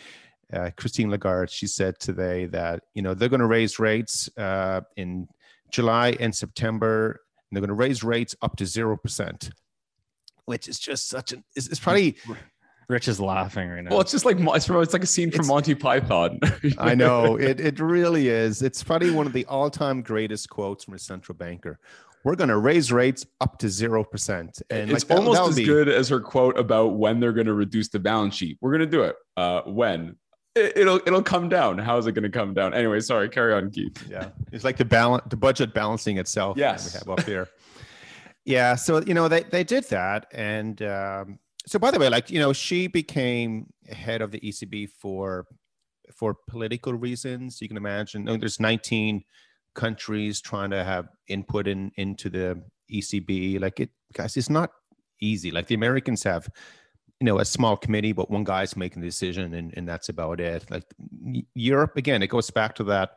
[0.53, 4.81] uh, Christine Lagarde, she said today that you know they're going to raise rates uh,
[4.97, 5.29] in
[5.71, 9.51] July and September, and they're going to raise rates up to zero percent,
[10.45, 11.45] which is just such an.
[11.57, 12.17] It's, it's, probably.
[12.89, 13.91] Rich is laughing right now.
[13.91, 16.41] Well, it's just like it's, from, it's like a scene from it's, Monty Python.
[16.79, 17.61] I know it.
[17.61, 18.63] It really is.
[18.63, 21.79] It's probably one of the all-time greatest quotes from a central banker
[22.25, 24.63] we're going to raise rates up to 0%.
[24.71, 25.65] And it's like, almost as be...
[25.65, 28.59] good as her quote about when they're going to reduce the balance sheet.
[28.61, 29.17] We're going to do it.
[29.37, 30.17] Uh, when?
[30.77, 31.79] It, will it'll come down.
[31.79, 32.75] How is it going to come down?
[32.75, 33.29] Anyway, sorry.
[33.29, 34.07] Carry on, Keith.
[34.09, 36.57] Yeah, it's like the balance, the budget balancing itself.
[36.57, 37.49] Yes, we have up here.
[38.45, 42.31] yeah, so you know they they did that, and um, so by the way, like
[42.31, 45.47] you know, she became head of the ECB for
[46.15, 47.61] for political reasons.
[47.61, 48.25] You can imagine.
[48.25, 49.23] there's 19
[49.75, 53.61] countries trying to have input in into the ECB.
[53.61, 54.71] Like it, guys, it's not
[55.21, 55.51] easy.
[55.51, 56.49] Like the Americans have
[57.21, 60.41] you know a small committee but one guy's making the decision and, and that's about
[60.41, 60.69] it.
[60.71, 60.85] Like
[61.55, 63.11] europe again it goes back to that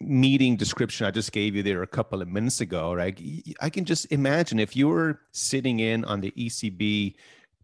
[0.00, 3.20] meeting description i just gave you there a couple of minutes ago right?
[3.60, 7.14] I can just imagine if you were sitting in on the ecb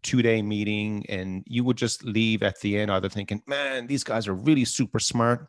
[0.01, 4.03] two day meeting and you would just leave at the end either thinking man these
[4.03, 5.47] guys are really super smart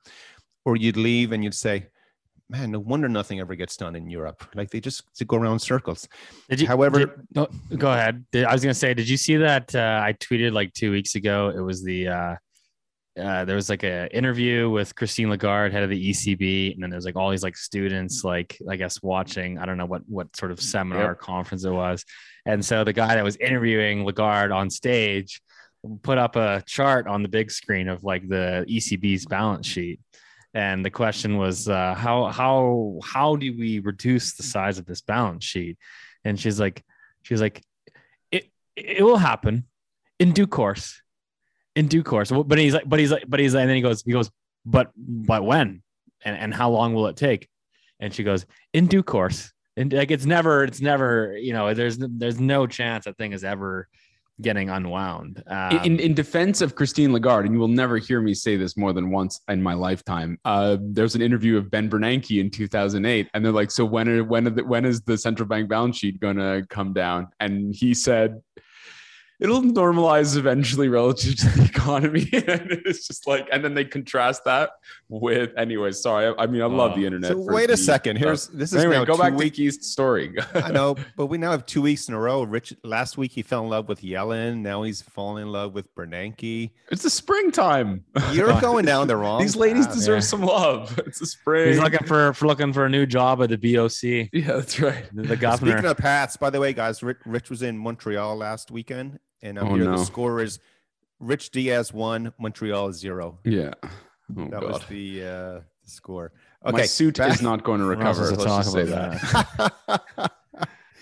[0.64, 1.86] or you'd leave and you'd say
[2.48, 4.46] man, no wonder nothing ever gets done in Europe.
[4.54, 6.08] Like they just go around circles.
[6.48, 8.24] Did you, However, did, no, go ahead.
[8.34, 9.74] I was gonna say, did you see that?
[9.74, 11.52] Uh, I tweeted like two weeks ago.
[11.54, 12.36] It was the uh,
[13.20, 16.90] uh, there was like an interview with Christine Lagarde, head of the ECB, and then
[16.90, 19.58] there's like all these like students, like I guess watching.
[19.58, 21.18] I don't know what what sort of seminar yep.
[21.18, 22.04] conference it was,
[22.44, 25.40] and so the guy that was interviewing Lagarde on stage
[26.02, 30.00] put up a chart on the big screen of like the ECB's balance sheet
[30.54, 35.00] and the question was uh, how how how do we reduce the size of this
[35.00, 35.76] balance sheet?
[36.24, 36.84] And she's like
[37.22, 37.60] she's like
[38.30, 39.64] it it will happen
[40.20, 41.02] in due course
[41.74, 42.30] in due course.
[42.30, 44.30] But he's like but he's like but he's like and then he goes he goes
[44.64, 45.82] but but when?
[46.24, 47.48] And and how long will it take?
[47.98, 49.52] And she goes in due course.
[49.76, 53.42] And like it's never it's never you know there's there's no chance that thing is
[53.42, 53.88] ever
[54.40, 55.42] getting unwound.
[55.46, 58.76] Um, in, in defense of Christine Lagarde, and you will never hear me say this
[58.76, 60.38] more than once in my lifetime.
[60.44, 64.24] Uh, there's an interview of Ben Bernanke in 2008, and they're like, "So when are,
[64.24, 67.74] when are the, when is the central bank balance sheet going to come down?" And
[67.74, 68.42] he said,
[69.40, 72.28] it'll normalize eventually relative to the economy.
[72.32, 74.70] and it's just like, and then they contrast that
[75.20, 76.00] with, anyways.
[76.00, 77.32] Sorry, I, I mean, I love uh, the internet.
[77.32, 78.16] So wait a second.
[78.16, 79.04] Here's this is anyway.
[79.04, 80.34] go back week, to Keith's story.
[80.54, 82.42] I know, but we now have two weeks in a row.
[82.42, 84.58] Rich last week he fell in love with Yellen.
[84.58, 86.70] Now he's falling in love with Bernanke.
[86.90, 88.04] It's the springtime.
[88.32, 89.40] You're going down the wrong.
[89.40, 90.98] These ladies path, deserve some love.
[91.06, 91.68] It's the spring.
[91.68, 94.30] He's looking for, for looking for a new job at the BOC.
[94.32, 95.04] Yeah, that's right.
[95.12, 95.72] The governor.
[95.72, 99.58] Speaking of paths, by the way, guys, Rich, Rich was in Montreal last weekend and
[99.58, 99.98] I'm oh, here no.
[99.98, 100.58] the score is
[101.20, 103.38] Rich Diaz one, Montreal zero.
[103.44, 103.74] Yeah,
[104.36, 104.62] oh, that God.
[104.64, 106.32] was the, uh, the score.
[106.64, 107.32] Okay, my suit back.
[107.32, 108.30] is not going to recover.
[108.30, 110.32] Let's just say that.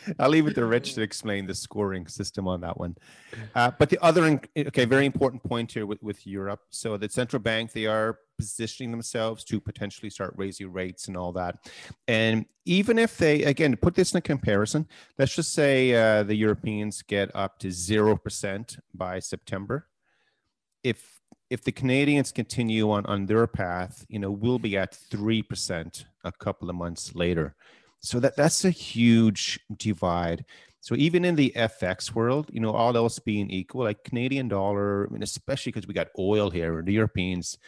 [0.18, 2.96] I'll leave it to Rich to explain the scoring system on that one.
[3.54, 6.60] Uh, but the other, okay, very important point here with, with Europe.
[6.70, 11.32] So the central bank, they are positioning themselves to potentially start raising rates and all
[11.32, 11.58] that.
[12.08, 16.34] And even if they, again, put this in a comparison, let's just say uh, the
[16.34, 19.88] Europeans get up to 0% by September.
[20.82, 21.21] If
[21.52, 26.32] if the Canadians continue on, on their path, you know, we'll be at 3% a
[26.32, 27.54] couple of months later.
[28.00, 30.46] So that that's a huge divide.
[30.80, 35.06] So even in the FX world, you know, all else being equal, like Canadian dollar,
[35.06, 37.58] I mean, especially because we got oil here, and the Europeans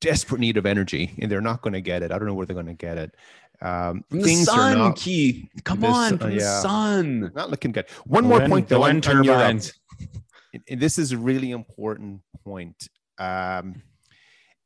[0.00, 2.10] desperate need of energy, and they're not going to get it.
[2.10, 3.14] I don't know where they're going to get it.
[3.62, 5.48] Um, from the sun, not, Keith.
[5.62, 7.30] Come on, from yeah, the sun.
[7.36, 7.88] Not looking good.
[8.04, 8.76] One more point, though.
[8.76, 9.74] The wind turbines.
[10.52, 12.88] And this is a really important point.
[13.18, 13.82] Um,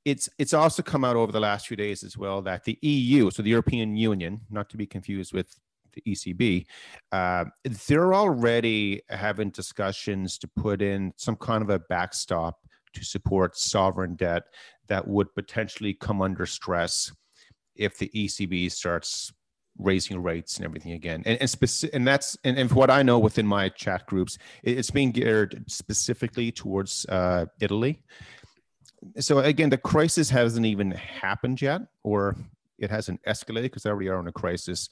[0.05, 3.31] it's it's also come out over the last few days as well that the EU,
[3.31, 5.49] so the European Union, not to be confused with
[5.94, 6.66] the ECB,
[7.12, 7.44] uh,
[7.87, 12.59] they're already having discussions to put in some kind of a backstop
[12.92, 14.44] to support sovereign debt
[14.88, 17.12] that would potentially come under stress
[17.75, 19.33] if the ECB starts
[19.79, 21.23] raising rates and everything again.
[21.27, 24.91] And and, speci- and that's and, and what I know within my chat groups, it's
[24.91, 28.03] being geared specifically towards uh, Italy.
[29.19, 32.37] So again, the crisis hasn't even happened yet, or
[32.79, 34.89] it hasn't escalated because they already are in a crisis.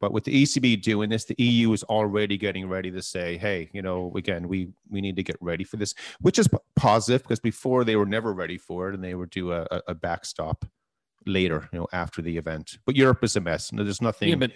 [0.00, 3.70] But with the ECB doing this, the EU is already getting ready to say, "Hey,
[3.72, 7.40] you know, again, we we need to get ready for this," which is positive because
[7.40, 10.64] before they were never ready for it, and they would do a, a backstop
[11.26, 12.78] later, you know, after the event.
[12.86, 13.72] But Europe is a mess.
[13.72, 14.52] No, there's nothing Yeah, but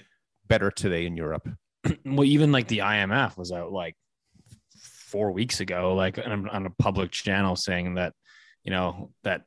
[0.46, 1.48] better today in Europe.
[2.04, 3.96] well, even like the IMF was out like
[5.08, 8.12] four weeks ago, like on, on a public channel saying that,
[8.62, 9.42] you know, that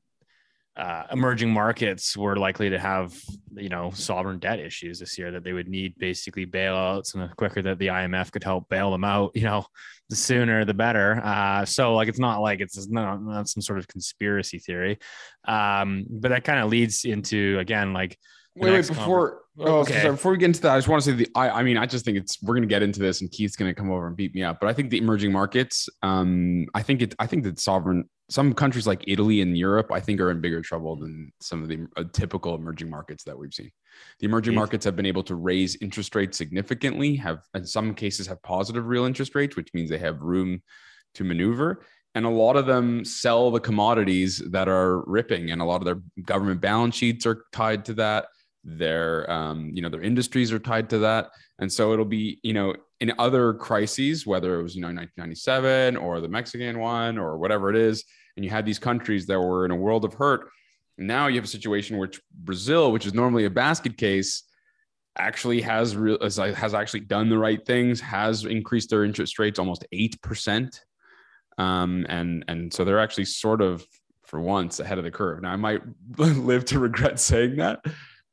[0.77, 3.13] uh, emerging markets were likely to have,
[3.55, 7.33] you know, sovereign debt issues this year, that they would need basically bailouts and the
[7.35, 9.65] quicker that the IMF could help bail them out, you know,
[10.09, 11.21] the sooner the better.
[11.23, 14.97] Uh, so like, it's not like it's not, not some sort of conspiracy theory.
[15.45, 18.17] Um, but that kind of leads into, again, like,
[18.55, 20.01] Wait, wait, before oh, Okay.
[20.01, 21.77] sorry, before we get into that, I just want to say the I, I mean,
[21.77, 24.15] I just think it's we're gonna get into this and Keith's gonna come over and
[24.15, 24.59] beat me up.
[24.59, 28.53] But I think the emerging markets, um, I think it I think that sovereign some
[28.53, 31.85] countries like Italy and Europe, I think are in bigger trouble than some of the
[31.97, 33.69] uh, typical emerging markets that we've seen.
[34.19, 38.27] The emerging markets have been able to raise interest rates significantly, have in some cases
[38.27, 40.61] have positive real interest rates, which means they have room
[41.15, 41.85] to maneuver.
[42.15, 45.85] And a lot of them sell the commodities that are ripping, and a lot of
[45.85, 48.27] their government balance sheets are tied to that
[48.63, 51.29] their um, you know their industries are tied to that.
[51.59, 55.97] And so it'll be you know in other crises whether it was you know 1997
[55.97, 58.05] or the mexican one or whatever it is
[58.37, 60.47] and you had these countries that were in a world of hurt
[60.97, 64.43] now you have a situation which brazil which is normally a basket case
[65.17, 66.39] actually has real has
[66.73, 70.79] actually done the right things has increased their interest rates almost 8%
[71.57, 73.85] um, and and so they're actually sort of
[74.23, 75.41] for once ahead of the curve.
[75.41, 75.81] Now i might
[76.17, 77.83] live to regret saying that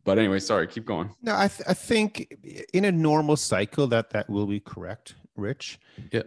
[0.09, 1.15] but anyway, sorry, keep going.
[1.21, 2.35] No, I, th- I think
[2.73, 5.79] in a normal cycle that that will be correct, Rich.
[6.11, 6.23] Yeah.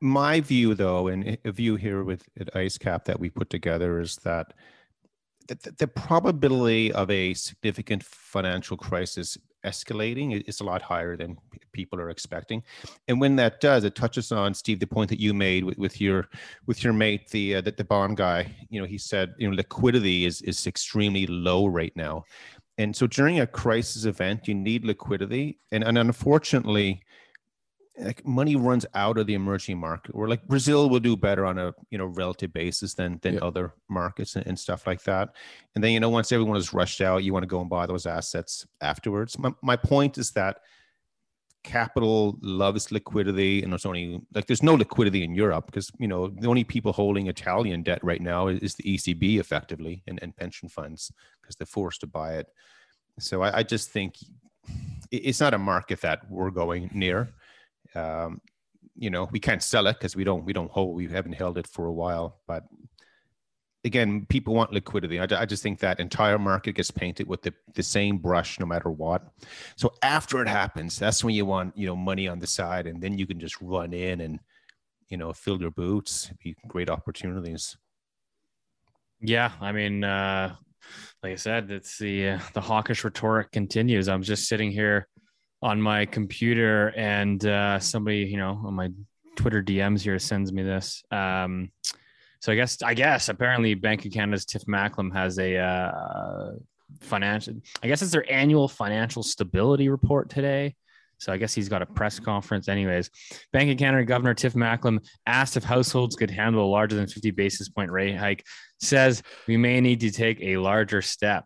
[0.00, 4.16] My view, though, and a view here with at IceCap that we put together is
[4.24, 4.54] that
[5.48, 11.36] the, the- probability of a significant financial crisis escalating is a lot higher than
[11.72, 12.62] people are expecting.
[13.06, 16.00] And when that does, it touches on Steve the point that you made with, with
[16.00, 16.28] your
[16.66, 18.54] with your mate, the, uh, the the bond guy.
[18.70, 22.24] You know, he said you know liquidity is is extremely low right now
[22.78, 25.58] and so during a crisis event you need liquidity.
[25.72, 27.02] And, and unfortunately
[27.98, 31.56] like money runs out of the emerging market or like brazil will do better on
[31.58, 33.40] a you know relative basis than than Yeah.
[33.40, 35.30] other markets and, and stuff like that.
[35.74, 37.86] And then you know once everyone is rushed out you want to go and buy
[37.86, 39.38] those assets afterwards.
[39.38, 40.58] My, my point is that
[41.66, 46.28] capital loves liquidity and there's only like there's no liquidity in europe because you know
[46.28, 50.36] the only people holding italian debt right now is, is the ecb effectively and, and
[50.36, 52.46] pension funds because they're forced to buy it.
[53.18, 54.10] So I, I just think
[55.10, 57.18] it- it's not a market that we're going near.
[57.94, 58.40] Um,
[59.04, 61.58] you know we can't sell it because we don't we don't hold we haven't held
[61.58, 62.62] it for a while but
[63.86, 67.54] again people want liquidity I, I just think that entire market gets painted with the,
[67.74, 69.22] the same brush no matter what
[69.76, 73.00] so after it happens that's when you want you know money on the side and
[73.02, 74.40] then you can just run in and
[75.08, 77.76] you know fill your boots It'd be great opportunities
[79.20, 80.54] Yeah, I mean, uh,
[81.22, 84.08] like I said, it's the uh, the hawkish rhetoric continues.
[84.08, 85.08] I'm just sitting here
[85.62, 88.90] on my computer, and uh, somebody, you know, on my
[89.36, 91.02] Twitter DMs here sends me this.
[91.10, 91.70] Um,
[92.40, 96.52] so I guess, I guess, apparently, Bank of Canada's Tiff Macklem has a uh,
[97.00, 97.54] financial.
[97.82, 100.74] I guess it's their annual financial stability report today.
[101.18, 102.68] So I guess he's got a press conference.
[102.68, 103.10] Anyways,
[103.52, 107.30] Bank of Canada Governor Tiff Macklem asked if households could handle a larger than 50
[107.30, 108.44] basis point rate hike
[108.80, 111.44] says we may need to take a larger step.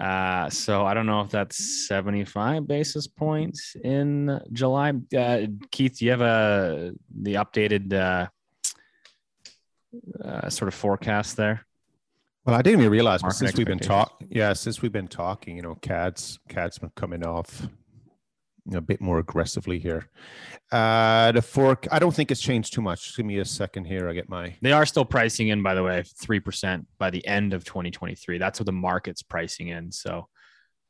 [0.00, 4.92] Uh, so I don't know if that's 75 basis points in July.
[5.16, 5.40] Uh,
[5.70, 7.92] Keith, do you have a the updated
[10.24, 11.66] uh, sort of forecast there?
[12.44, 15.62] Well, I didn't even realize, since we've been talking, yeah, since we've been talking, you
[15.62, 17.68] know, CAD's CAD's been coming off
[18.74, 20.08] a bit more aggressively here.
[20.70, 23.16] Uh, the fork, I don't think it's changed too much.
[23.16, 24.08] Give me a second here.
[24.08, 27.26] I get my They are still pricing in, by the way, three percent by the
[27.26, 28.38] end of 2023.
[28.38, 29.92] That's what the market's pricing in.
[29.92, 30.28] So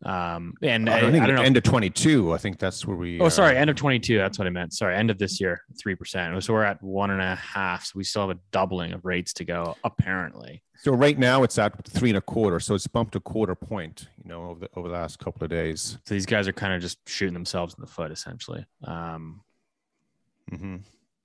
[0.04, 1.42] Um, and I, I, I don't know.
[1.42, 2.32] end of 22.
[2.32, 3.20] I think that's where we.
[3.20, 4.16] Oh, uh, sorry, end of 22.
[4.16, 4.72] That's what I meant.
[4.72, 6.42] Sorry, end of this year, three percent.
[6.44, 7.86] So we're at one and a half.
[7.86, 10.62] So we still have a doubling of rates to go, apparently.
[10.76, 12.60] So right now it's at three and a quarter.
[12.60, 14.08] So it's bumped a quarter point.
[14.22, 15.98] You know, over the over the last couple of days.
[16.04, 18.66] So these guys are kind of just shooting themselves in the foot, essentially.
[18.84, 19.40] Um,
[20.48, 20.76] hmm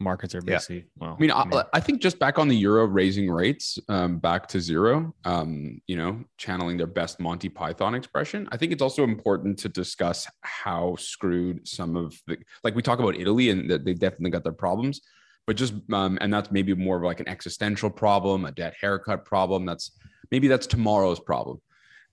[0.04, 0.60] markets are Yeah.
[0.98, 1.16] well.
[1.18, 4.60] I mean, I, I think just back on the euro raising rates um, back to
[4.60, 8.48] zero, um, you know, channeling their best Monty Python expression.
[8.52, 13.00] I think it's also important to discuss how screwed some of the, like we talk
[13.00, 15.02] about Italy and that they've definitely got their problems,
[15.48, 19.26] but just, um, and that's maybe more of like an existential problem, a debt haircut
[19.26, 19.66] problem.
[19.66, 19.92] That's
[20.32, 21.62] maybe that's tomorrow's problem.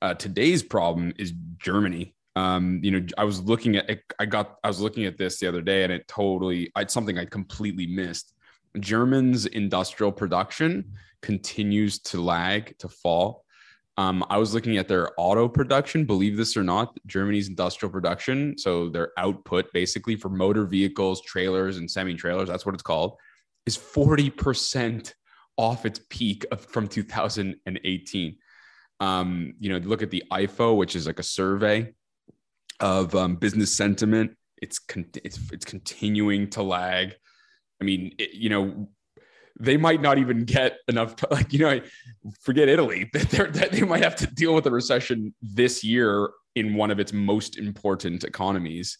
[0.03, 2.15] Uh, today's problem is Germany.
[2.37, 5.49] Um, you know, I was looking at, I got, I was looking at this the
[5.49, 8.35] other day, and it totally, it's something I completely missed.
[8.79, 13.45] Germans' industrial production continues to lag, to fall.
[13.97, 16.05] Um, I was looking at their auto production.
[16.05, 21.77] Believe this or not, Germany's industrial production, so their output basically for motor vehicles, trailers,
[21.77, 23.17] and semi trailers, that's what it's called,
[23.67, 25.13] is 40%
[25.57, 28.37] off its peak of, from 2018.
[29.01, 31.93] Um, you know, look at the IFO, which is like a survey
[32.81, 34.37] of um, business sentiment.
[34.61, 37.15] It's, con- it's it's continuing to lag.
[37.81, 38.89] I mean, it, you know,
[39.59, 41.17] they might not even get enough.
[41.17, 41.81] T- like you know,
[42.41, 43.11] forget Italy.
[43.31, 47.13] They're, they might have to deal with a recession this year in one of its
[47.13, 48.99] most important economies,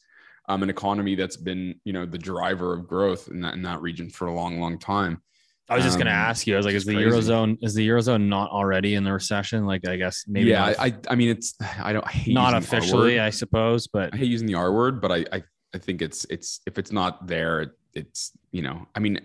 [0.49, 3.81] um, an economy that's been you know the driver of growth in that in that
[3.81, 5.23] region for a long, long time.
[5.71, 6.55] I was just going to Um, ask you.
[6.55, 7.09] I was like, is the crazy.
[7.09, 9.65] eurozone is the eurozone not already in the recession?
[9.67, 12.55] Like, I guess maybe yeah, not, I, I mean it's I don't I hate not
[12.55, 13.21] using the R officially.
[13.21, 15.43] I suppose, but I hate using the R word, but I, I,
[15.75, 19.21] I think it's, it's, if it's not there, it's, you know, I mean,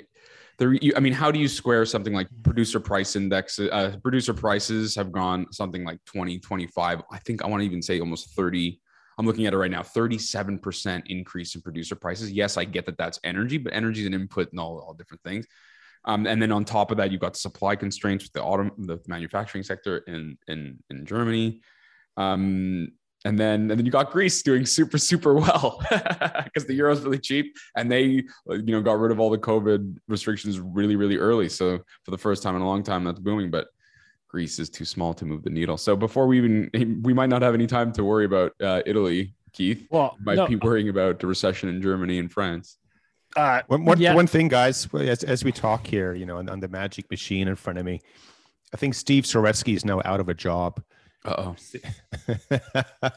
[0.58, 3.60] there, you, I mean, how do you square something like producer price index?
[3.60, 7.02] Uh, producer prices have gone something like 20, 25.
[7.12, 8.80] I think I want to even say almost 30.
[9.18, 12.32] I'm looking at it right now, 37% increase in producer prices.
[12.32, 15.24] Yes, I get that that's energy, but energy is an input in all, all different
[15.24, 15.46] things.
[16.06, 19.00] Um, and then on top of that, you've got supply constraints with the auto, the
[19.08, 21.62] manufacturing sector in, in, in Germany.
[22.18, 22.92] Um,
[23.26, 27.02] and then and then you got Greece doing super super well because the euro is
[27.02, 31.18] really cheap and they you know got rid of all the COVID restrictions really really
[31.18, 31.50] early.
[31.50, 33.52] So for the first time in a long time, that's booming.
[33.52, 33.68] But
[34.30, 35.78] Greece is too small to move the needle.
[35.78, 39.34] So before we even we might not have any time to worry about uh, Italy,
[39.54, 39.88] Keith.
[39.90, 42.78] well, Might no, be worrying about the recession in Germany and France.
[43.36, 44.16] Uh, One, one, Yeah.
[44.16, 47.48] one thing, guys, as, as we talk here, you know, on, on the magic machine
[47.48, 48.02] in front of me,
[48.74, 50.82] I think Steve Saretsky is now out of a job.
[51.26, 51.56] Uh oh.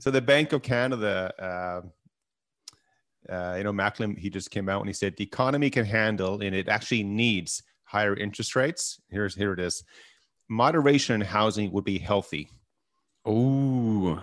[0.00, 4.88] so the Bank of Canada, uh, uh, you know, Macklem, he just came out and
[4.88, 9.00] he said the economy can handle and it actually needs higher interest rates.
[9.10, 9.84] Here's here it is.
[10.48, 12.50] Moderation in housing would be healthy.
[13.24, 14.22] Oh.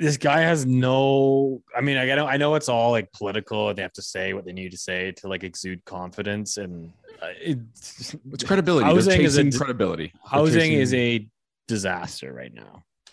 [0.00, 3.78] This guy has no i mean i know i know it's all like political and
[3.78, 6.92] they have to say what they need to say to like exude confidence and
[7.22, 7.58] uh, it,
[8.32, 8.86] It's credibility.
[8.86, 10.12] Housing is a credibility.
[10.24, 11.26] Housing is a
[11.68, 13.12] disaster right now So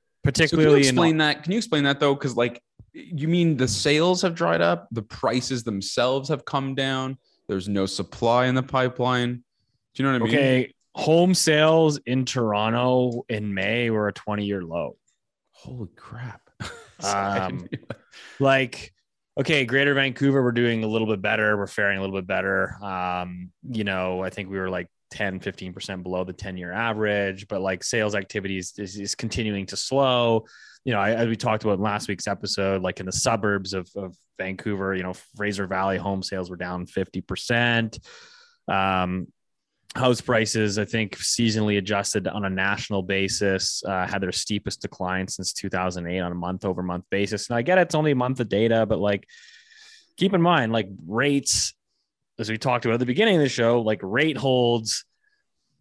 [0.00, 1.42] you particularly explain in that?
[1.42, 2.14] Can you explain that though?
[2.14, 2.62] Because like,
[2.92, 7.18] you mean the sales have dried up, the prices themselves have come down.
[7.48, 9.44] There's no supply in the pipeline.
[9.94, 10.34] Do you know what I mean?
[10.34, 14.96] okay home sales in toronto in may were a 20 year low
[15.58, 16.40] Holy crap!
[17.00, 17.68] Sorry, I didn't Um,
[18.38, 18.94] like
[19.38, 21.56] okay greater vancouver we're doing a little bit better.
[21.56, 22.76] We're faring a little bit better.
[22.82, 27.48] Um you know i think we were like 10 15% below the 10 year average
[27.48, 30.44] but like sales activities is, is continuing to slow.
[30.84, 33.74] You know I, as we talked about in last week's episode like in the suburbs
[33.74, 37.98] of, of vancouver you know fraser valley home sales were down 50%
[38.68, 39.26] um
[39.96, 45.26] house prices i think seasonally adjusted on a national basis uh, had their steepest decline
[45.26, 47.48] since 2008 on a month over month basis.
[47.48, 49.26] And i get it's only a month of data but like
[50.16, 51.74] keep in mind like rates
[52.38, 55.04] as we talked about at the beginning of the show like rate holds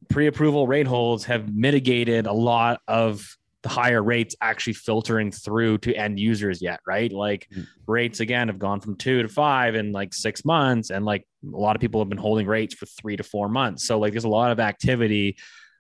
[0.10, 5.94] pre-approval rate holds have mitigated a lot of the higher rates actually filtering through to
[5.94, 7.12] end users yet right?
[7.12, 7.66] Like Mhm.
[7.88, 11.58] rates again have gone from two to five in like six months and like a
[11.58, 13.86] lot of people have been holding rates for three to four months.
[13.88, 15.38] So like there's a lot of activity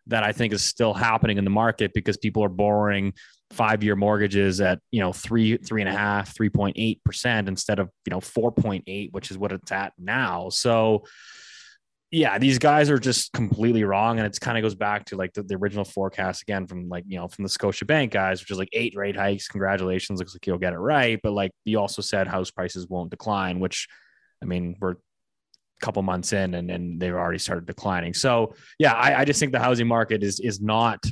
[0.09, 3.11] that i think is still happening in the market because people are borrowing
[3.51, 7.49] five year mortgages at you know three three and a half three point eight percent
[7.49, 10.47] instead of you know 4.8 which is what it's at now.
[10.49, 11.03] So
[12.11, 15.33] yeah these guys are just completely wrong and it's kind of goes back to like
[15.33, 18.51] the, the original forecast again from like you know from the scotia bank guys which
[18.51, 21.79] is like eight rate hikes congratulations looks like you'll get it right but like you
[21.79, 23.87] also said house prices won't decline which
[24.41, 24.95] i mean we're
[25.81, 28.13] a couple months in and, and they've already started declining.
[28.13, 31.03] So yeah I, I just think the housing market is is not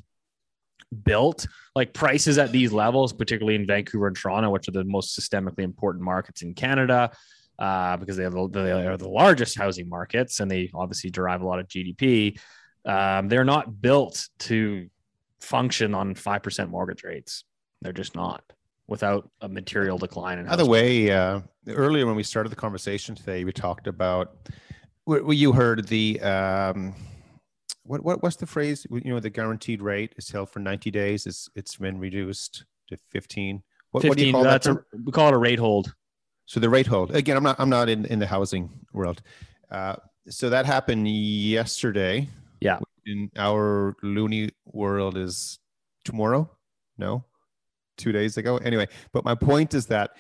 [1.04, 5.20] built like prices at these levels, particularly in Vancouver and Toronto, which are the most
[5.20, 7.12] systemically important markets in Canada,
[7.60, 11.42] uh, because they are, the, they are the largest housing markets and they obviously derive
[11.42, 12.40] a lot of GDP.
[12.86, 14.88] Um, they're not built to
[15.42, 17.44] function on 5% mortgage rates.
[17.82, 18.44] They're just not
[18.88, 23.16] without a material decline in By the way, uh, earlier when we started the conversation
[23.16, 24.36] today, we talked about
[25.06, 26.96] what you heard the um,
[27.84, 28.86] what, what what's the phrase?
[28.90, 31.28] You know, the guaranteed rate is held for 90 days.
[31.28, 33.62] It's it's been reduced to 15.
[33.92, 34.66] What, 15, what do you call that?
[34.66, 35.94] a, we call it a rate hold.
[36.46, 37.38] So the rate hold again.
[37.38, 37.56] I'm not.
[37.60, 39.22] I'm not in in the housing world.
[39.72, 39.96] Uh,
[40.30, 42.28] so that happened yesterday.
[42.62, 42.80] Yeah.
[43.06, 45.60] In our loony world is
[46.04, 46.50] tomorrow.
[46.98, 47.26] No,
[47.98, 48.58] two days ago.
[48.58, 50.12] Anyway, but my point is that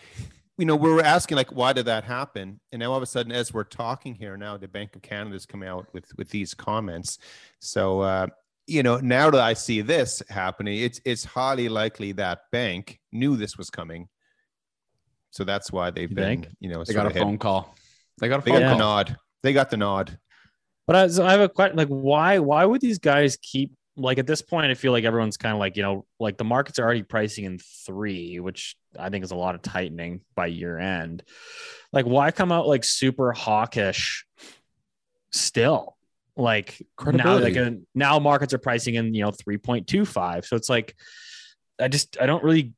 [0.57, 3.07] you know we were asking like why did that happen, and now all of a
[3.07, 6.29] sudden as we're talking here now, the Bank of Canada is coming out with with
[6.29, 7.19] these comments.
[7.59, 8.01] So.
[8.01, 8.27] Uh,
[8.67, 13.35] you know, now that I see this happening, it's it's highly likely that bank knew
[13.35, 14.07] this was coming
[15.35, 16.55] so that's why they've You been, think?
[16.61, 17.75] you know, They got a hit- phone call.
[18.21, 18.77] They got a They phone got call.
[18.77, 19.17] the nod.
[19.43, 20.17] They got the nod.
[20.87, 24.17] But I, so I have a question: like, why why would these guys keep like
[24.17, 24.71] at this point?
[24.71, 27.43] I feel like everyone's kind of like you know, like the markets are already pricing
[27.43, 31.23] in three, which I think is a lot of tightening by year end.
[31.91, 34.25] Like, why come out like super hawkish
[35.31, 35.97] still?
[36.37, 37.55] Like now, like
[37.93, 40.45] now markets are pricing in you know three point two five.
[40.45, 40.95] So it's like
[41.79, 42.73] I just I don't really.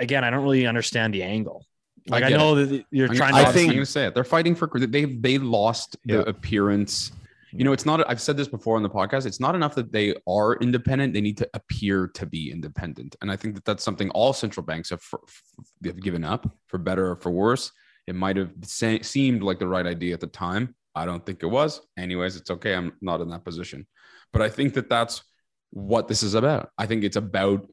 [0.00, 1.64] Again, I don't really understand the angle.
[2.08, 3.48] Like I, get know that you're I'm, trying I to.
[3.48, 4.14] I think- am going to say it.
[4.14, 4.68] They're fighting for.
[4.74, 7.12] they've they lost the appearance.
[7.52, 8.08] You know, it's not.
[8.08, 9.26] I've said this before on the podcast.
[9.26, 11.14] It's not enough that they are independent.
[11.14, 14.64] They need to appear to be independent, and I think that that's something all central
[14.64, 15.02] banks have,
[15.84, 17.72] have given up for better or for worse.
[18.06, 20.74] It might have se- seemed like the right idea at the time.
[20.94, 21.80] I don't think it was.
[21.98, 22.74] Anyways, it's okay.
[22.74, 23.86] I'm not in that position,
[24.32, 25.22] but I think that that's
[25.70, 26.70] what this is about.
[26.78, 27.68] I think it's about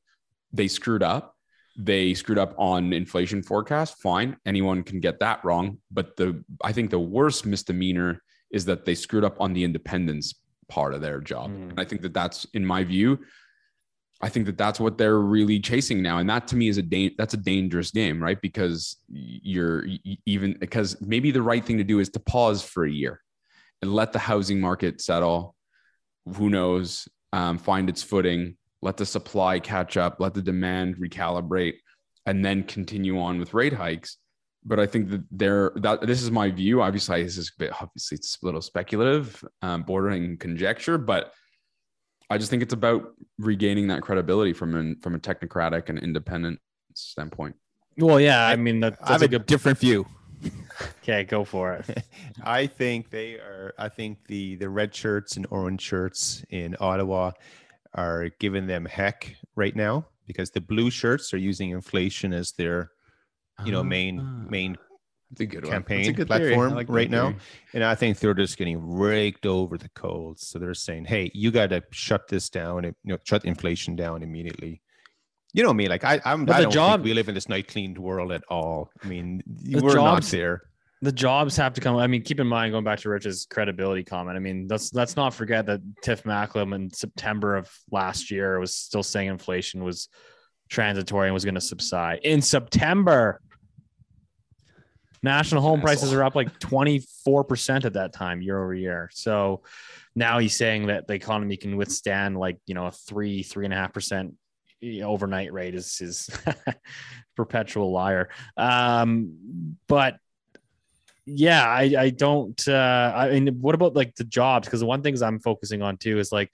[0.53, 1.36] they screwed up
[1.77, 5.77] they screwed up on inflation forecast fine anyone can get that wrong.
[5.91, 8.21] But the i think the worst misdemeanor
[8.51, 10.33] is that they screwed up on the independence
[10.69, 11.51] part of their job.
[11.51, 11.69] Mm.
[11.69, 13.19] and i think that that's in my view
[14.21, 16.17] i think that that's what they're really chasing now.
[16.17, 18.41] And that to me is a da- that's a dangerous game right?
[18.41, 19.85] Because you're
[20.25, 23.21] even because maybe the right thing to do is to pause for a year
[23.81, 25.55] and let the housing market settle.
[26.35, 27.07] Who knows?
[27.33, 31.75] Um, find its footing let the supply catch up, let the demand recalibrate,
[32.25, 34.17] and then continue on with rate hikes.
[34.65, 36.81] But I think that there that this is my view.
[36.81, 41.31] Obviously, this is a bit obviously it's a little speculative, um, bordering conjecture, but
[42.29, 46.59] I just think it's about regaining that credibility from an from a technocratic and independent
[46.93, 47.55] standpoint.
[47.97, 49.45] well, yeah, I mean that, I have a a good.
[49.45, 50.05] different view.
[51.01, 52.03] Okay, go for it.
[52.43, 53.73] I think they are.
[53.79, 57.31] I think the the red shirts and orange shirts in Ottawa
[57.97, 62.91] are giving them heck right now because the blue shirts are using inflation as their
[63.65, 64.77] you know main Ah, main
[65.31, 67.33] that's a good campaign That's a good platform like right now.
[67.73, 70.47] And I think they're just getting raked over the coals.
[70.47, 73.97] So they're saying, "Hey, you got to shut this down and you know, shut inflation
[73.97, 74.81] down immediately."
[75.53, 76.45] You know me, like I, I'm.
[76.45, 78.89] But I the don't job- think we live in this night cleaned world at all.
[79.03, 80.61] I mean, The we're not jobs- there.
[81.01, 81.95] The jobs have to come.
[81.97, 84.35] I mean, keep in mind going back to Rich's credibility comment.
[84.35, 88.75] I mean, let's let's not forget that Tiff Macklem in September of last year was
[88.75, 90.09] still saying inflation was
[90.69, 92.19] transitory and was going to subside.
[92.23, 93.41] In September,
[95.21, 99.09] national home prices are up like 24% at that time year over year.
[99.13, 99.61] So
[100.15, 103.73] now he's saying that the economy can withstand like, you know, a three, three and
[103.73, 104.33] a half percent
[105.03, 106.29] overnight rate is is
[107.35, 108.29] perpetual liar.
[108.55, 110.17] Um, but
[111.29, 112.65] yeah, I, I don't.
[112.65, 114.65] Uh, I mean, what about like the jobs?
[114.65, 116.49] Because the one things I'm focusing on too is like,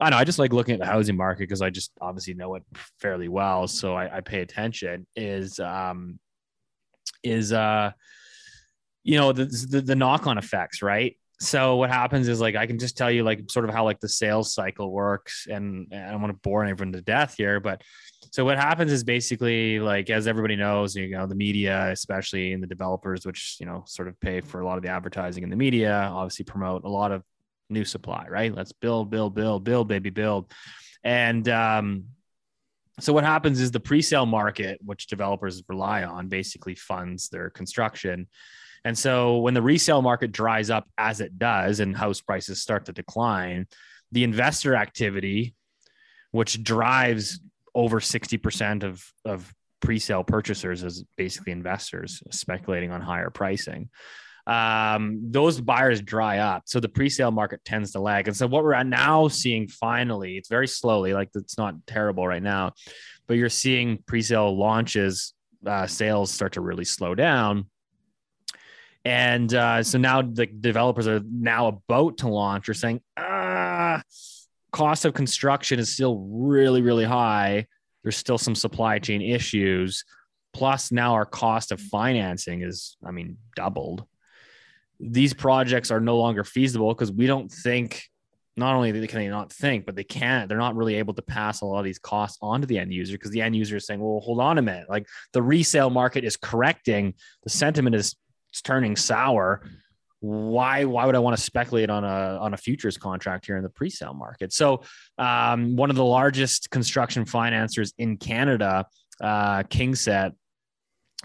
[0.00, 2.56] I know I just like looking at the housing market because I just obviously know
[2.56, 2.64] it
[2.98, 5.06] fairly well, so I, I pay attention.
[5.14, 6.18] Is um,
[7.22, 7.92] is uh,
[9.04, 11.16] you know the the, the knock on effects, right?
[11.38, 14.00] So what happens is like I can just tell you like sort of how like
[14.00, 17.60] the sales cycle works, and, and I don't want to bore everyone to death here,
[17.60, 17.82] but
[18.36, 22.60] so what happens is basically like as everybody knows, you know, the media, especially in
[22.60, 25.48] the developers, which you know sort of pay for a lot of the advertising in
[25.48, 27.22] the media, obviously promote a lot of
[27.70, 28.54] new supply, right?
[28.54, 30.52] Let's build, build, build, build, baby, build.
[31.02, 32.04] And um,
[33.00, 38.26] so what happens is the pre-sale market, which developers rely on, basically funds their construction.
[38.84, 42.84] And so when the resale market dries up as it does and house prices start
[42.84, 43.66] to decline,
[44.12, 45.54] the investor activity,
[46.32, 47.40] which drives
[47.76, 53.90] over 60% of, of pre-sale purchasers as basically investors speculating on higher pricing.
[54.46, 56.62] um, those buyers dry up.
[56.66, 58.28] So the pre-sale market tends to lag.
[58.28, 62.42] And so what we're now seeing finally, it's very slowly, like it's not terrible right
[62.42, 62.72] now,
[63.26, 65.34] but you're seeing pre-sale launches,
[65.66, 67.66] uh, sales start to really slow down.
[69.04, 72.68] And uh, so now the developers are now about to launch.
[72.68, 73.45] Are saying, ah,
[74.76, 77.66] cost of construction is still really, really high.
[78.02, 80.04] There's still some supply chain issues.
[80.52, 84.06] Plus, now our cost of financing is, I mean, doubled
[85.00, 88.04] these projects are no longer feasible because we don't think
[88.56, 90.48] not only can they not think, but they can't.
[90.48, 92.92] They're not really able to pass a lot of these costs on to the end
[92.92, 94.88] user because the end user is saying, "Well, hold on a minute.
[94.88, 98.16] Like the resale market is correcting, the sentiment is
[98.64, 99.62] turning sour.
[100.26, 100.84] Why?
[100.84, 103.70] Why would I want to speculate on a on a futures contract here in the
[103.70, 104.82] pre-sale market?" So,
[105.18, 108.86] um, one of the largest construction financiers in Canada,
[109.20, 110.32] uh, KingSett,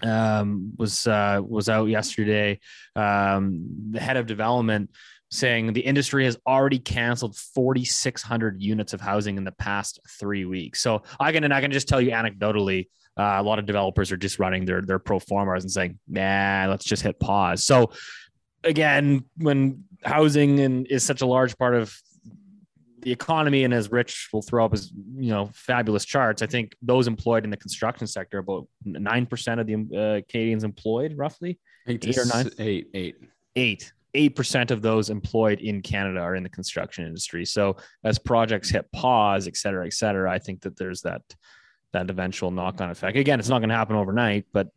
[0.02, 2.60] um, was uh, was out yesterday.
[2.96, 4.90] Um, the head of development
[5.30, 10.82] saying the industry has already canceled 4,600 units of housing in the past three weeks.
[10.82, 12.88] So I can and I can just tell you anecdotally,
[13.18, 16.70] uh, a lot of developers are just running their their pro formas and saying, "Man,
[16.70, 17.92] let's just hit pause." So
[18.64, 21.96] again, when housing and is such a large part of
[23.00, 26.76] the economy and as Rich will throw up his you know fabulous charts, I think
[26.82, 31.58] those employed in the construction sector about nine percent of the uh, Canadians employed, roughly
[31.88, 33.16] eight, eight or nine, eight, eight,
[33.56, 33.92] eight.
[34.14, 37.46] Eight percent of those employed in Canada are in the construction industry.
[37.46, 41.22] So as projects hit pause, et cetera, et cetera, I think that there's that
[41.94, 43.16] that eventual knock-on effect.
[43.16, 44.68] Again, it's not going to happen overnight, but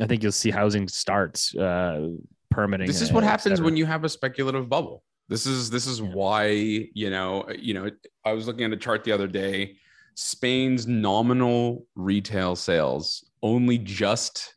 [0.00, 2.08] I think you'll see housing starts uh,
[2.50, 2.86] permitting.
[2.86, 6.10] This is what happens when you have a speculative bubble this is this is yeah.
[6.12, 7.90] why you know you know
[8.24, 9.76] I was looking at a chart the other day.
[10.14, 14.52] Spain's nominal retail sales only just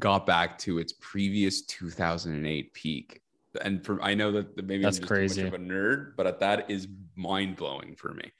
[0.00, 3.20] got back to its previous 2008 peak.
[3.60, 6.88] And for I know that maybe that's I'm crazy of a nerd, but that is
[7.14, 8.32] mind blowing for me.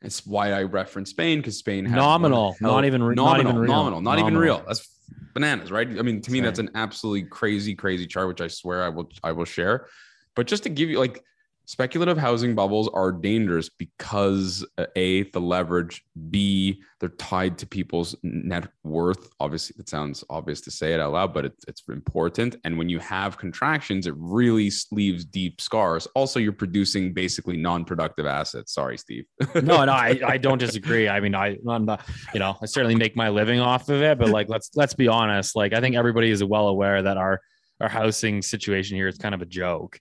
[0.00, 3.70] It's why I reference Spain because Spain has nominal, not even nominal, not even real.
[3.70, 4.28] nominal, not nominal.
[4.30, 4.64] even real.
[4.66, 4.88] That's
[5.34, 5.88] bananas, right?
[5.88, 9.08] I mean, to me, that's an absolutely crazy, crazy chart, which I swear I will
[9.22, 9.86] I will share.
[10.34, 11.24] But just to give you like
[11.70, 18.16] speculative housing bubbles are dangerous because uh, a the leverage b they're tied to people's
[18.24, 19.30] net worth.
[19.38, 22.56] Obviously it sounds obvious to say it out loud but it, it's important.
[22.64, 26.08] And when you have contractions it really leaves deep scars.
[26.16, 28.74] Also you're producing basically non-productive assets.
[28.74, 29.26] Sorry steve.
[29.54, 31.08] No no I, I don't disagree.
[31.08, 32.04] I mean i i'm not
[32.34, 35.06] you know i certainly make my living off of it but like let's let's be
[35.06, 35.54] honest.
[35.54, 37.40] Like i think everybody is well aware that our
[37.80, 40.00] our housing situation here is kind of a joke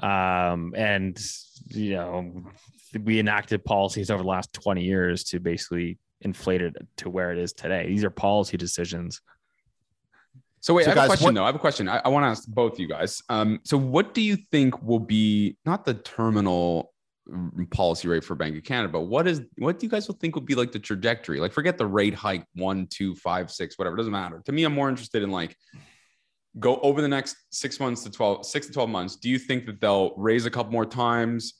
[0.00, 1.18] um, and
[1.68, 2.44] you know,
[3.04, 7.38] we enacted policies over the last 20 years to basically inflate it to where it
[7.38, 7.86] is today.
[7.86, 9.20] These are policy decisions.
[10.60, 11.42] So wait, so I have guys, a question what, though.
[11.44, 11.88] I have a question.
[11.88, 13.22] I, I want to ask both you guys.
[13.28, 16.92] Um, so what do you think will be not the terminal
[17.70, 20.34] policy rate for Bank of Canada, but what is what do you guys will think
[20.34, 21.40] will be like the trajectory?
[21.40, 23.96] Like forget the rate hike one, two, five, six, whatever.
[23.96, 24.42] It doesn't matter.
[24.44, 25.56] To me, I'm more interested in like
[26.58, 29.66] go over the next six months to 12, six to 12 months, do you think
[29.66, 31.54] that they'll raise a couple more times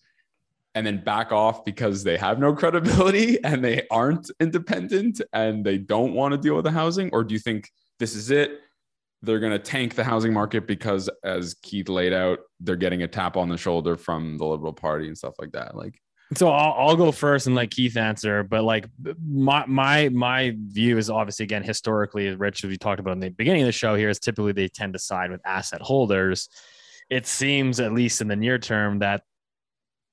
[0.74, 5.78] and then back off because they have no credibility and they aren't independent and they
[5.78, 7.11] don't want to deal with the housing?
[7.12, 8.61] Or do you think this is it?
[9.22, 13.09] They're going to tank the housing market because, as Keith laid out, they're getting a
[13.09, 15.74] tap on the shoulder from the Liberal Party and stuff like that.
[15.74, 15.99] Like,
[16.35, 18.43] so I'll, I'll go first and let Keith answer.
[18.43, 18.89] But like
[19.24, 23.29] my my my view is obviously again historically, Rich, as we talked about in the
[23.29, 26.49] beginning of the show here, is typically they tend to side with asset holders.
[27.09, 29.22] It seems, at least in the near term, that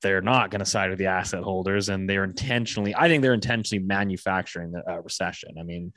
[0.04, 2.94] they're not going to side with the asset holders, and they're intentionally.
[2.94, 5.56] I think they're intentionally manufacturing the uh, recession.
[5.60, 5.94] I mean,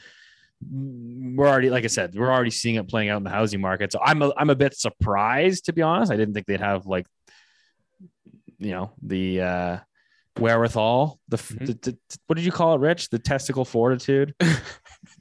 [0.66, 3.92] we're already, like I said, we're already seeing it playing out in the housing market.
[3.92, 6.10] So I'm a, I'm a bit surprised, to be honest.
[6.10, 7.06] I didn't think they'd have like,
[8.58, 9.42] you know, the.
[9.42, 9.78] uh
[10.38, 11.64] wherewithal the, mm-hmm.
[11.64, 13.08] the, the, what did you call it rich?
[13.08, 14.34] The testicle fortitude?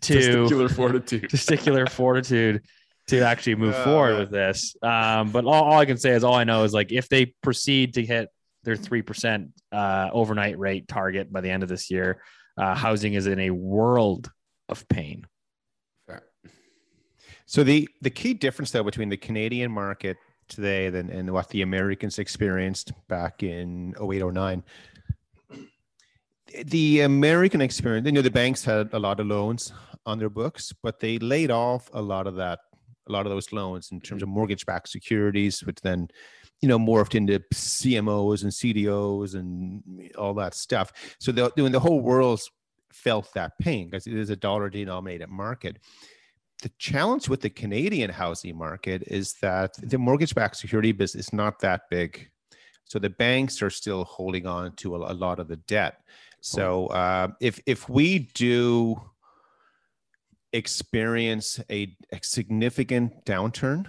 [0.02, 1.30] To testicular fortitude.
[1.30, 2.66] testicular fortitude
[3.08, 4.76] to actually move uh, forward with this.
[4.82, 7.28] Um, but all, all, i can say is all i know is like if they
[7.42, 8.30] proceed to hit
[8.64, 12.22] their 3% uh, overnight rate target by the end of this year
[12.58, 14.32] uh, housing is in a world
[14.70, 15.26] of pain.
[17.48, 21.62] So the the key difference though between the canadian market today than and what the
[21.62, 24.64] americans experienced back in 0809
[26.66, 29.74] the American experience, you know, the banks had a lot of loans
[30.06, 32.60] on their books, but they laid off a lot of that,
[33.08, 36.08] a lot of those loans in terms of mortgage-backed securities, which then,
[36.62, 40.92] you know, morphed into CMOs and CDOs and all that stuff.
[41.20, 42.42] So the, when the whole world
[42.92, 45.78] felt that pain because it is a dollar-denominated market,
[46.62, 51.60] the challenge with the Canadian housing market is that the mortgage-backed security business is not
[51.60, 52.30] that big,
[52.86, 56.02] so the banks are still holding on to a, a lot of the debt.
[56.46, 59.02] So uh, if if we do
[60.54, 63.88] experience a, a significant downturn,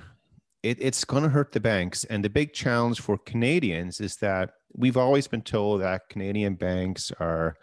[0.62, 2.04] it, it's going to hurt the banks.
[2.04, 7.12] And the big challenge for Canadians is that we've always been told that Canadian banks
[7.20, 7.58] are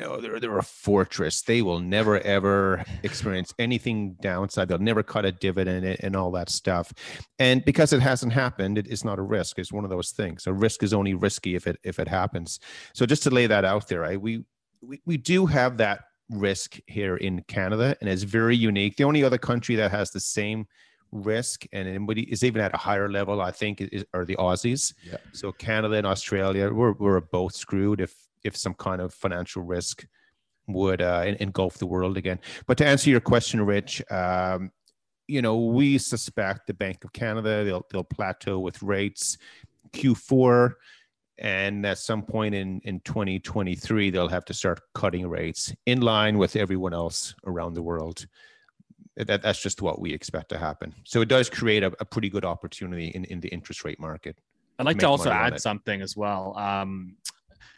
[0.00, 1.42] know they're, they're a fortress.
[1.42, 4.68] They will never ever experience anything downside.
[4.68, 6.92] They'll never cut a dividend and, and all that stuff.
[7.38, 9.58] And because it hasn't happened it is not a risk.
[9.58, 10.46] It's one of those things.
[10.46, 12.58] A risk is only risky if it if it happens.
[12.94, 14.44] So just to lay that out there right we
[14.80, 18.96] we, we do have that risk here in canada and it's very unique.
[18.96, 20.66] The only other country that has the same
[21.12, 24.94] risk and anybody is even at a higher level i think is, are the aussies.
[25.04, 25.16] Yeah.
[25.32, 28.14] so canada and australia we're, we're both screwed if
[28.44, 30.06] if some kind of financial risk
[30.68, 32.38] would uh, engulf the world again.
[32.66, 34.70] But to answer your question, Rich, um,
[35.26, 39.38] you know, we suspect the Bank of Canada they'll they'll plateau with rates
[39.92, 40.72] Q4,
[41.38, 46.38] and at some point in in 2023 they'll have to start cutting rates in line
[46.38, 48.26] with everyone else around the world.
[49.16, 50.94] That, that's just what we expect to happen.
[51.04, 54.38] So it does create a, a pretty good opportunity in, in the interest rate market.
[54.78, 56.56] I'd like make to also add something as well.
[56.56, 57.16] Um,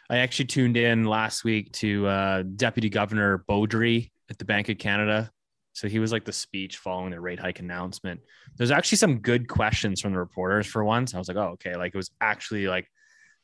[0.09, 4.77] I actually tuned in last week to uh, Deputy Governor Beaudry at the Bank of
[4.77, 5.31] Canada.
[5.73, 8.19] So he was like the speech following the rate hike announcement.
[8.57, 11.15] There's actually some good questions from the reporters for once.
[11.15, 11.75] I was like, oh, okay.
[11.75, 12.87] Like it was actually like,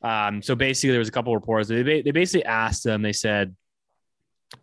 [0.02, 1.70] um, so basically there was a couple reporters.
[1.70, 3.56] They, they basically asked them, they said,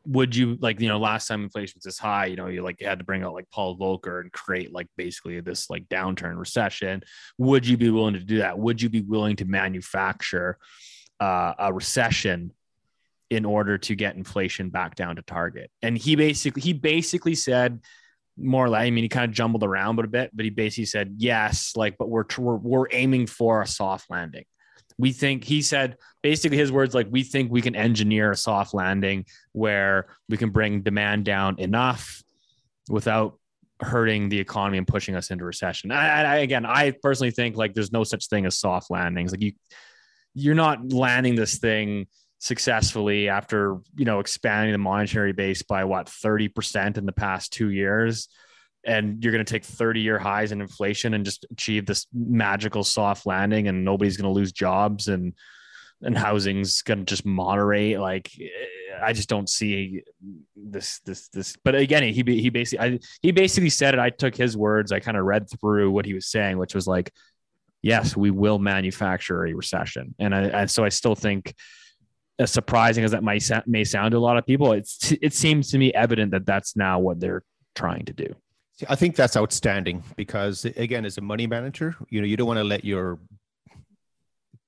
[0.05, 2.81] would you like, you know, last time inflation was this high, you know, you like
[2.81, 6.39] you had to bring out like Paul Volcker and create like basically this like downturn
[6.39, 7.03] recession.
[7.39, 8.59] Would you be willing to do that?
[8.59, 10.59] Would you be willing to manufacture
[11.21, 12.53] uh, a recession
[13.31, 15.71] in order to get inflation back down to target.
[15.83, 17.81] And he basically he basically said
[18.37, 18.83] more or less.
[18.83, 21.73] I mean, he kind of jumbled around but a bit, but he basically said yes,
[21.75, 24.45] like, but we're we're, we're aiming for a soft landing.
[24.99, 28.73] We think he said basically his words like we think we can engineer a soft
[28.73, 32.23] landing where we can bring demand down enough
[32.89, 33.39] without
[33.81, 35.91] hurting the economy and pushing us into recession.
[35.91, 39.33] I, I again, I personally think like there's no such thing as soft landings.
[39.33, 39.53] Like you,
[40.37, 42.07] you're not landing this thing
[42.39, 47.71] successfully after you know expanding the monetary base by what 30% in the past two
[47.71, 48.29] years
[48.85, 52.85] and you're going to take 30 year highs in inflation and just achieve this magical
[52.85, 55.35] soft landing and nobody's going to lose jobs and
[56.03, 57.99] and housing's going to just moderate?
[57.99, 58.31] Like
[59.03, 60.03] i just don't see
[60.57, 64.01] this this this but again he he basically I, he basically said it.
[64.01, 64.93] I took his words.
[64.93, 67.13] I kind of read through what he was saying which was like
[67.87, 71.55] yes we will manufacture a recession and i and so i still think
[72.39, 75.71] as surprising as that might may sound to a lot of people it's it seems
[75.71, 77.43] to me evident that that's now what they're
[77.75, 78.35] trying to do
[78.89, 82.59] I think that's outstanding because again, as a money manager, you know, you don't want
[82.59, 83.19] to let your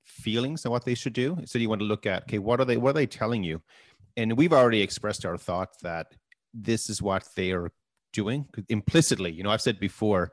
[0.03, 1.37] feelings and what they should do.
[1.45, 3.61] So you want to look at, okay, what are they what are they telling you?
[4.17, 6.07] And we've already expressed our thought that
[6.53, 7.71] this is what they are
[8.11, 9.31] doing implicitly.
[9.31, 10.31] You know, I've said before,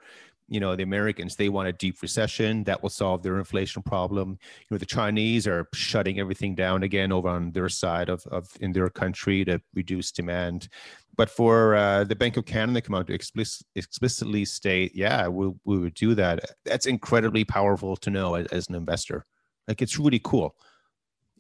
[0.49, 4.31] you know, the Americans, they want a deep recession that will solve their inflation problem.
[4.31, 8.49] You know, the Chinese are shutting everything down again over on their side of, of
[8.61, 10.69] in their country to reduce demand.
[11.17, 15.27] But for uh, the Bank of Canada to come out to explicit, explicitly state, yeah,
[15.27, 16.41] we'll, we would do that.
[16.65, 19.27] That's incredibly powerful to know as, as an investor.
[19.67, 20.55] Like it's really cool.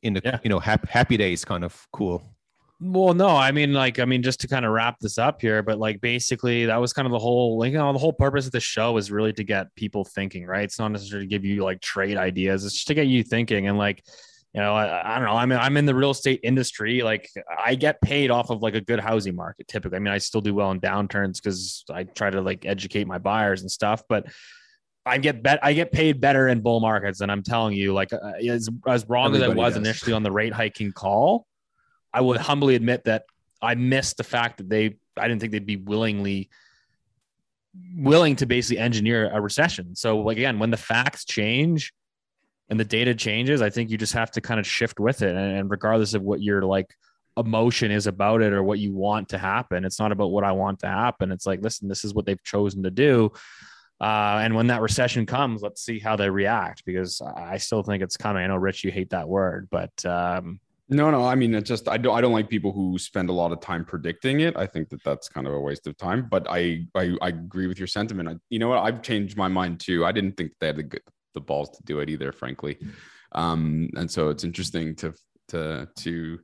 [0.03, 0.39] In the Yeah.
[0.43, 2.36] you know happy, happy days, kind of cool.
[2.79, 5.63] Well, no, I mean, like, I mean, just to kind of wrap this up here,
[5.63, 8.45] but like, basically, that was kind of the whole, like, you know, the whole purpose
[8.45, 10.65] of the show is really to get people thinking, right?
[10.65, 13.67] It's not necessarily to give you like trade ideas; it's just to get you thinking.
[13.67, 14.03] And like,
[14.53, 15.35] you know, I, I don't know.
[15.35, 17.01] I mean, I'm in the real estate industry.
[17.01, 17.31] Like,
[17.65, 19.69] I get paid off of like a good housing market.
[19.69, 23.07] Typically, I mean, I still do well in downturns because I try to like educate
[23.07, 24.27] my buyers and stuff, but.
[25.09, 28.13] I get bet I get paid better in bull markets, and I'm telling you, like
[28.13, 29.77] uh, as as wrong as I was does.
[29.77, 31.47] initially on the rate hiking call,
[32.17, 33.25] I would humbly admit that
[33.61, 36.49] I missed the fact that they I didn't think they'd be willingly
[37.95, 39.95] willing to basically engineer a recession.
[39.95, 41.93] So like again, when the facts change
[42.71, 45.37] and the data changes, I think you just have to kind of shift with it.
[45.37, 46.95] And, regardless of what your like
[47.37, 50.53] emotion is about it or what you want to happen, it's not about what I
[50.53, 51.33] want to happen.
[51.33, 53.31] It's like, listen, this is what they've chosen to do.
[54.01, 58.03] Uh, and when that recession comes, let's see how they react because I still think
[58.03, 58.43] it's coming.
[58.43, 61.25] I know, Rich, you hate that word, but um, No, no.
[61.25, 62.17] I mean, it's just I don't.
[62.17, 64.57] I don't like people who spend a lot of time predicting it.
[64.57, 66.29] I think that that's kind of a waste of time.
[66.31, 68.29] But I, I, I agree with your sentiment.
[68.29, 68.79] I, you know what?
[68.79, 70.05] I've changed my mind too.
[70.05, 71.03] I didn't think they had the good,
[71.35, 72.79] the balls to do it either, frankly.
[73.33, 75.13] Um, and so it's interesting to
[75.49, 76.39] to to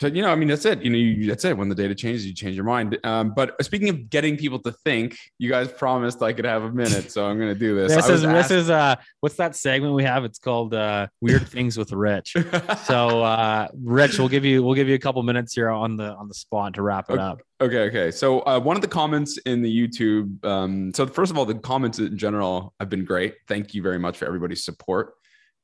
[0.00, 0.80] So you know, I mean, that's it.
[0.82, 1.56] You know, you, that's it.
[1.56, 2.96] When the data changes, you change your mind.
[3.02, 6.70] Um, but speaking of getting people to think, you guys promised I could have a
[6.70, 7.94] minute, so I'm going to do this.
[7.94, 10.24] This is this asked- is uh what's that segment we have?
[10.24, 12.36] It's called uh Weird Things with Rich.
[12.84, 16.14] So uh Rich, we'll give you we'll give you a couple minutes here on the
[16.14, 17.22] on the spot to wrap it Okay.
[17.22, 17.42] up.
[17.60, 18.10] Okay, okay.
[18.12, 20.44] So uh, one of the comments in the YouTube.
[20.44, 23.34] Um, so first of all, the comments in general have been great.
[23.48, 25.14] Thank you very much for everybody's support.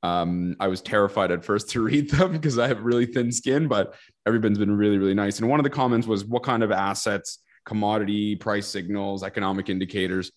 [0.04, 3.66] Um, I was terrified at first to read them because I have really thin skin,
[3.66, 3.94] but
[4.26, 5.38] everybody's been really, really nice.
[5.38, 10.30] And one of the comments was, "What kind of assets, commodity price signals, economic indicators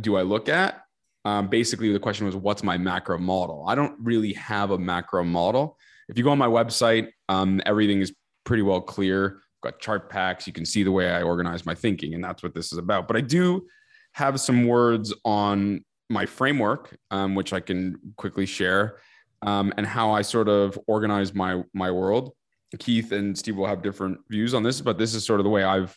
[0.00, 0.80] do I look at?"
[1.24, 5.24] Um, basically, the question was, "What's my macro model?" I don't really have a macro
[5.24, 5.76] model.
[6.08, 10.46] If you go on my website, um, everything is pretty well clear got chart packs.
[10.46, 13.06] You can see the way I organize my thinking, and that's what this is about.
[13.06, 13.66] But I do
[14.12, 18.98] have some words on my framework, um, which I can quickly share,
[19.42, 22.34] um, and how I sort of organize my my world.
[22.78, 25.50] Keith and Steve will have different views on this, but this is sort of the
[25.50, 25.96] way I've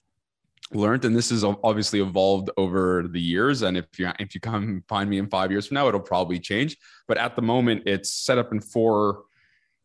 [0.72, 3.64] learned, and this has obviously evolved over the years.
[3.64, 6.40] And if you if you come find me in five years from now, it'll probably
[6.40, 6.78] change.
[7.08, 9.24] But at the moment, it's set up in four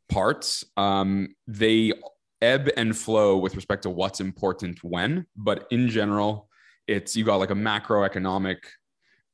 [0.09, 0.65] parts.
[0.77, 1.93] Um, they
[2.41, 6.49] ebb and flow with respect to what's important when, but in general,
[6.87, 8.59] it's you got like a macroeconomic,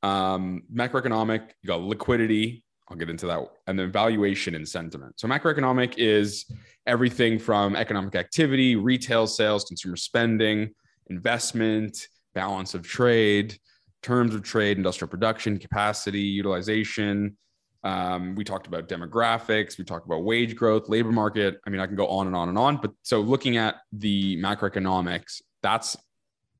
[0.05, 2.63] um, macroeconomic, you got liquidity.
[2.89, 5.19] I'll get into that, and then valuation and sentiment.
[5.19, 6.45] So macroeconomic is
[6.87, 10.75] everything from economic activity, retail sales, consumer spending,
[11.09, 13.57] investment, balance of trade,
[14.03, 17.37] terms of trade, industrial production, capacity, utilization,
[17.85, 19.77] um, we talked about demographics.
[19.79, 21.61] We talked about wage growth, labor market.
[21.67, 22.79] I mean, I can go on and on and on.
[22.79, 25.95] But so looking at the macroeconomics, that's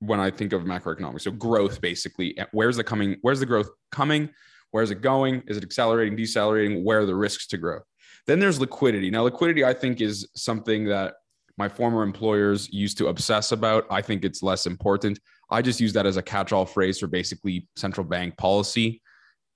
[0.01, 1.23] when I think of macroeconomics.
[1.23, 3.17] So growth, basically, eh, where's the coming?
[3.23, 4.29] Where's the growth coming?
[4.71, 5.43] Where's it going?
[5.47, 6.85] Is it accelerating, decelerating?
[6.85, 7.85] Where are the risks to growth?
[8.27, 9.11] Then there's liquidity.
[9.11, 11.15] Now, liquidity, I think, is something that
[11.57, 13.87] my former employers used to obsess about.
[13.91, 15.21] I think it's less important.
[15.51, 19.01] I just use that as a catch-all phrase for basically central bank policy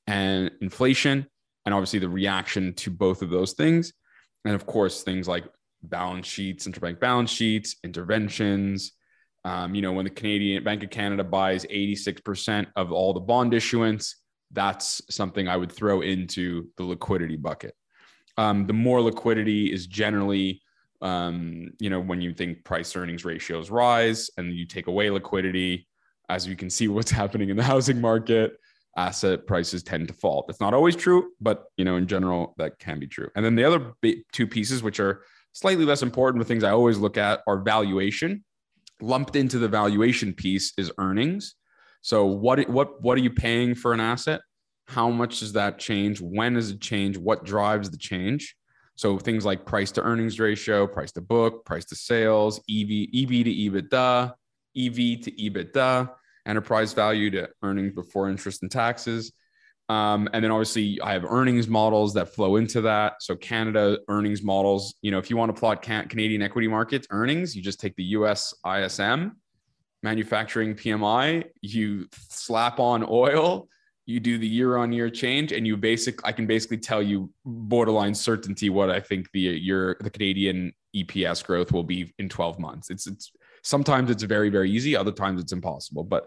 [0.06, 1.26] and inflation
[1.66, 3.92] and obviously the reaction to both of those things.
[4.44, 5.44] And of course, things like
[5.82, 8.92] balance sheets, central bank balance sheets, interventions.
[9.48, 13.54] Um, you know, when the Canadian Bank of Canada buys 86% of all the bond
[13.54, 14.16] issuance,
[14.52, 17.74] that's something I would throw into the liquidity bucket.
[18.36, 20.60] Um, the more liquidity is generally,
[21.00, 25.88] um, you know, when you think price earnings ratios rise and you take away liquidity,
[26.28, 28.52] as you can see what's happening in the housing market,
[28.98, 30.44] asset prices tend to fall.
[30.46, 33.30] That's not always true, but you know, in general, that can be true.
[33.34, 33.94] And then the other
[34.30, 35.22] two pieces, which are
[35.52, 38.44] slightly less important, but things I always look at are valuation.
[39.00, 41.54] Lumped into the valuation piece is earnings.
[42.02, 44.40] So what what what are you paying for an asset?
[44.86, 46.20] How much does that change?
[46.20, 47.18] When does it change?
[47.18, 48.56] What drives the change?
[48.96, 53.44] So things like price to earnings ratio, price to book, price to sales, EV, EV
[53.44, 54.32] to EBITDA,
[54.76, 56.10] EV to EBITDA
[56.48, 59.32] enterprise value to earnings before interest and taxes.
[59.88, 63.22] Um, and then obviously I have earnings models that flow into that.
[63.22, 67.06] So Canada earnings models, you know, if you want to plot can- Canadian equity markets
[67.10, 69.36] earnings, you just take the US ISM
[70.02, 73.68] manufacturing PMI, you slap on oil,
[74.06, 77.30] you do the year on year change and you basic I can basically tell you
[77.44, 82.58] borderline certainty what I think the year the Canadian EPS growth will be in 12
[82.58, 82.88] months.
[82.90, 83.32] It's it's
[83.62, 86.04] sometimes it's very very easy, other times it's impossible.
[86.04, 86.26] But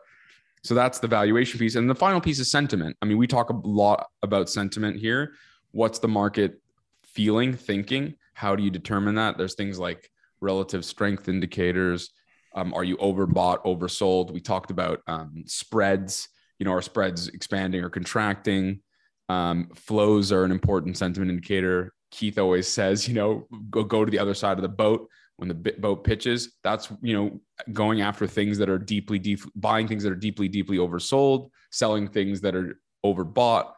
[0.64, 2.96] so that's the valuation piece and the final piece is sentiment.
[3.02, 5.34] I mean, we talk a lot about sentiment here.
[5.72, 6.62] What's the market
[7.04, 8.16] feeling, thinking?
[8.34, 9.38] How do you determine that?
[9.38, 10.10] There's things like
[10.40, 12.12] relative strength indicators.
[12.56, 14.32] Um, are you overbought, oversold?
[14.32, 16.28] We talked about um, spreads
[16.62, 18.82] you know, are spreads expanding or contracting?
[19.30, 21.92] Um, flows are an important sentiment indicator.
[22.12, 25.10] Keith always says, you know, go go to the other side of the boat
[25.42, 26.54] when the boat pitches.
[26.64, 27.42] That's you know,
[27.74, 32.08] going after things that are deeply, deep, buying things that are deeply, deeply oversold, selling
[32.08, 33.72] things that are overbought.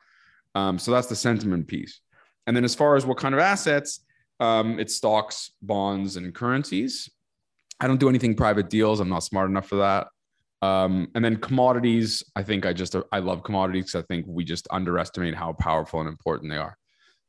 [0.55, 2.01] Um, so that's the sentiment piece.
[2.45, 4.01] And then as far as what kind of assets,
[4.41, 7.09] um, it's stocks, bonds, and currencies.
[7.79, 8.99] I don't do anything private deals.
[8.99, 10.07] I'm not smart enough for that.
[10.61, 14.67] Um, and then commodities, I think I just I love commodities I think we just
[14.69, 16.77] underestimate how powerful and important they are.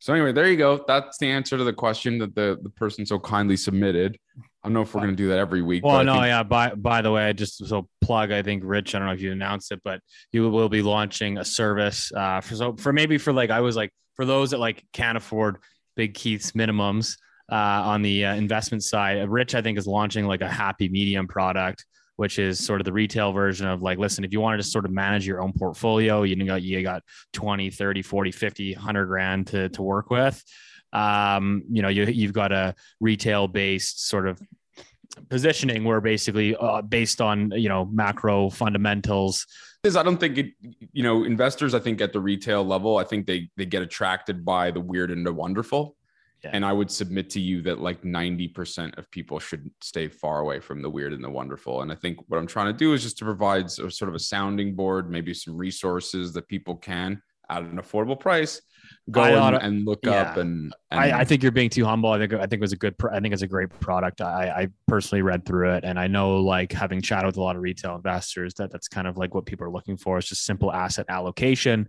[0.04, 0.84] So anyway, there you go.
[0.86, 4.18] That's the answer to the question that the the person so kindly submitted.
[4.36, 5.82] I don't know if we're going to do that every week.
[5.82, 6.42] Well, but no, think- yeah.
[6.42, 8.94] By by the way, I just so plug, I think Rich.
[8.94, 10.00] I don't know if you announced it, but
[10.30, 13.76] you will be launching a service uh, for so for maybe for like I was
[13.76, 15.56] like for those that like can't afford
[15.96, 17.16] Big Keith's minimums
[17.50, 19.26] uh, on the uh, investment side.
[19.26, 21.86] Rich, I think, is launching like a happy medium product
[22.16, 24.84] which is sort of the retail version of like listen if you wanted to sort
[24.84, 27.02] of manage your own portfolio you got you got
[27.32, 30.42] 20 30 40 50 100 grand to, to work with
[30.92, 34.40] um, you know you, you've got a retail based sort of
[35.28, 39.46] positioning where basically uh, based on you know macro fundamentals
[39.84, 40.52] is I don't think it,
[40.92, 44.44] you know, investors, I think at the retail level, I think they they get attracted
[44.44, 45.96] by the weird and the wonderful.
[46.44, 46.50] Yeah.
[46.52, 50.60] And I would submit to you that like 90% of people should stay far away
[50.60, 51.80] from the weird and the wonderful.
[51.80, 54.14] And I think what I'm trying to do is just to provide a, sort of
[54.14, 58.60] a sounding board, maybe some resources that people can at an affordable price
[59.10, 60.12] go and, and look yeah.
[60.12, 62.10] up and, and I, I think you're being too humble.
[62.10, 62.94] I think I think it was a good.
[63.10, 64.20] I think it's a great product.
[64.20, 67.56] I, I personally read through it, and I know like having chatted with a lot
[67.56, 70.18] of retail investors that that's kind of like what people are looking for.
[70.18, 71.88] Is just simple asset allocation,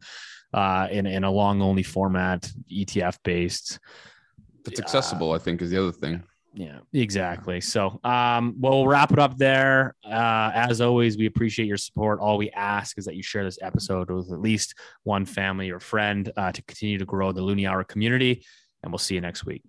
[0.53, 3.79] uh, in in a long only format, ETF based.
[4.67, 6.23] It's accessible, I think is the other thing.
[6.53, 7.59] Yeah, exactly.
[7.59, 9.93] So, um, well, we'll wrap it up there.
[10.05, 12.21] Uh, as always, we appreciate your support.
[12.21, 15.81] All we ask is that you share this episode with at least one family or
[15.81, 18.45] friend uh, to continue to grow the Loonie Hour community.
[18.81, 19.63] And we'll see you next week.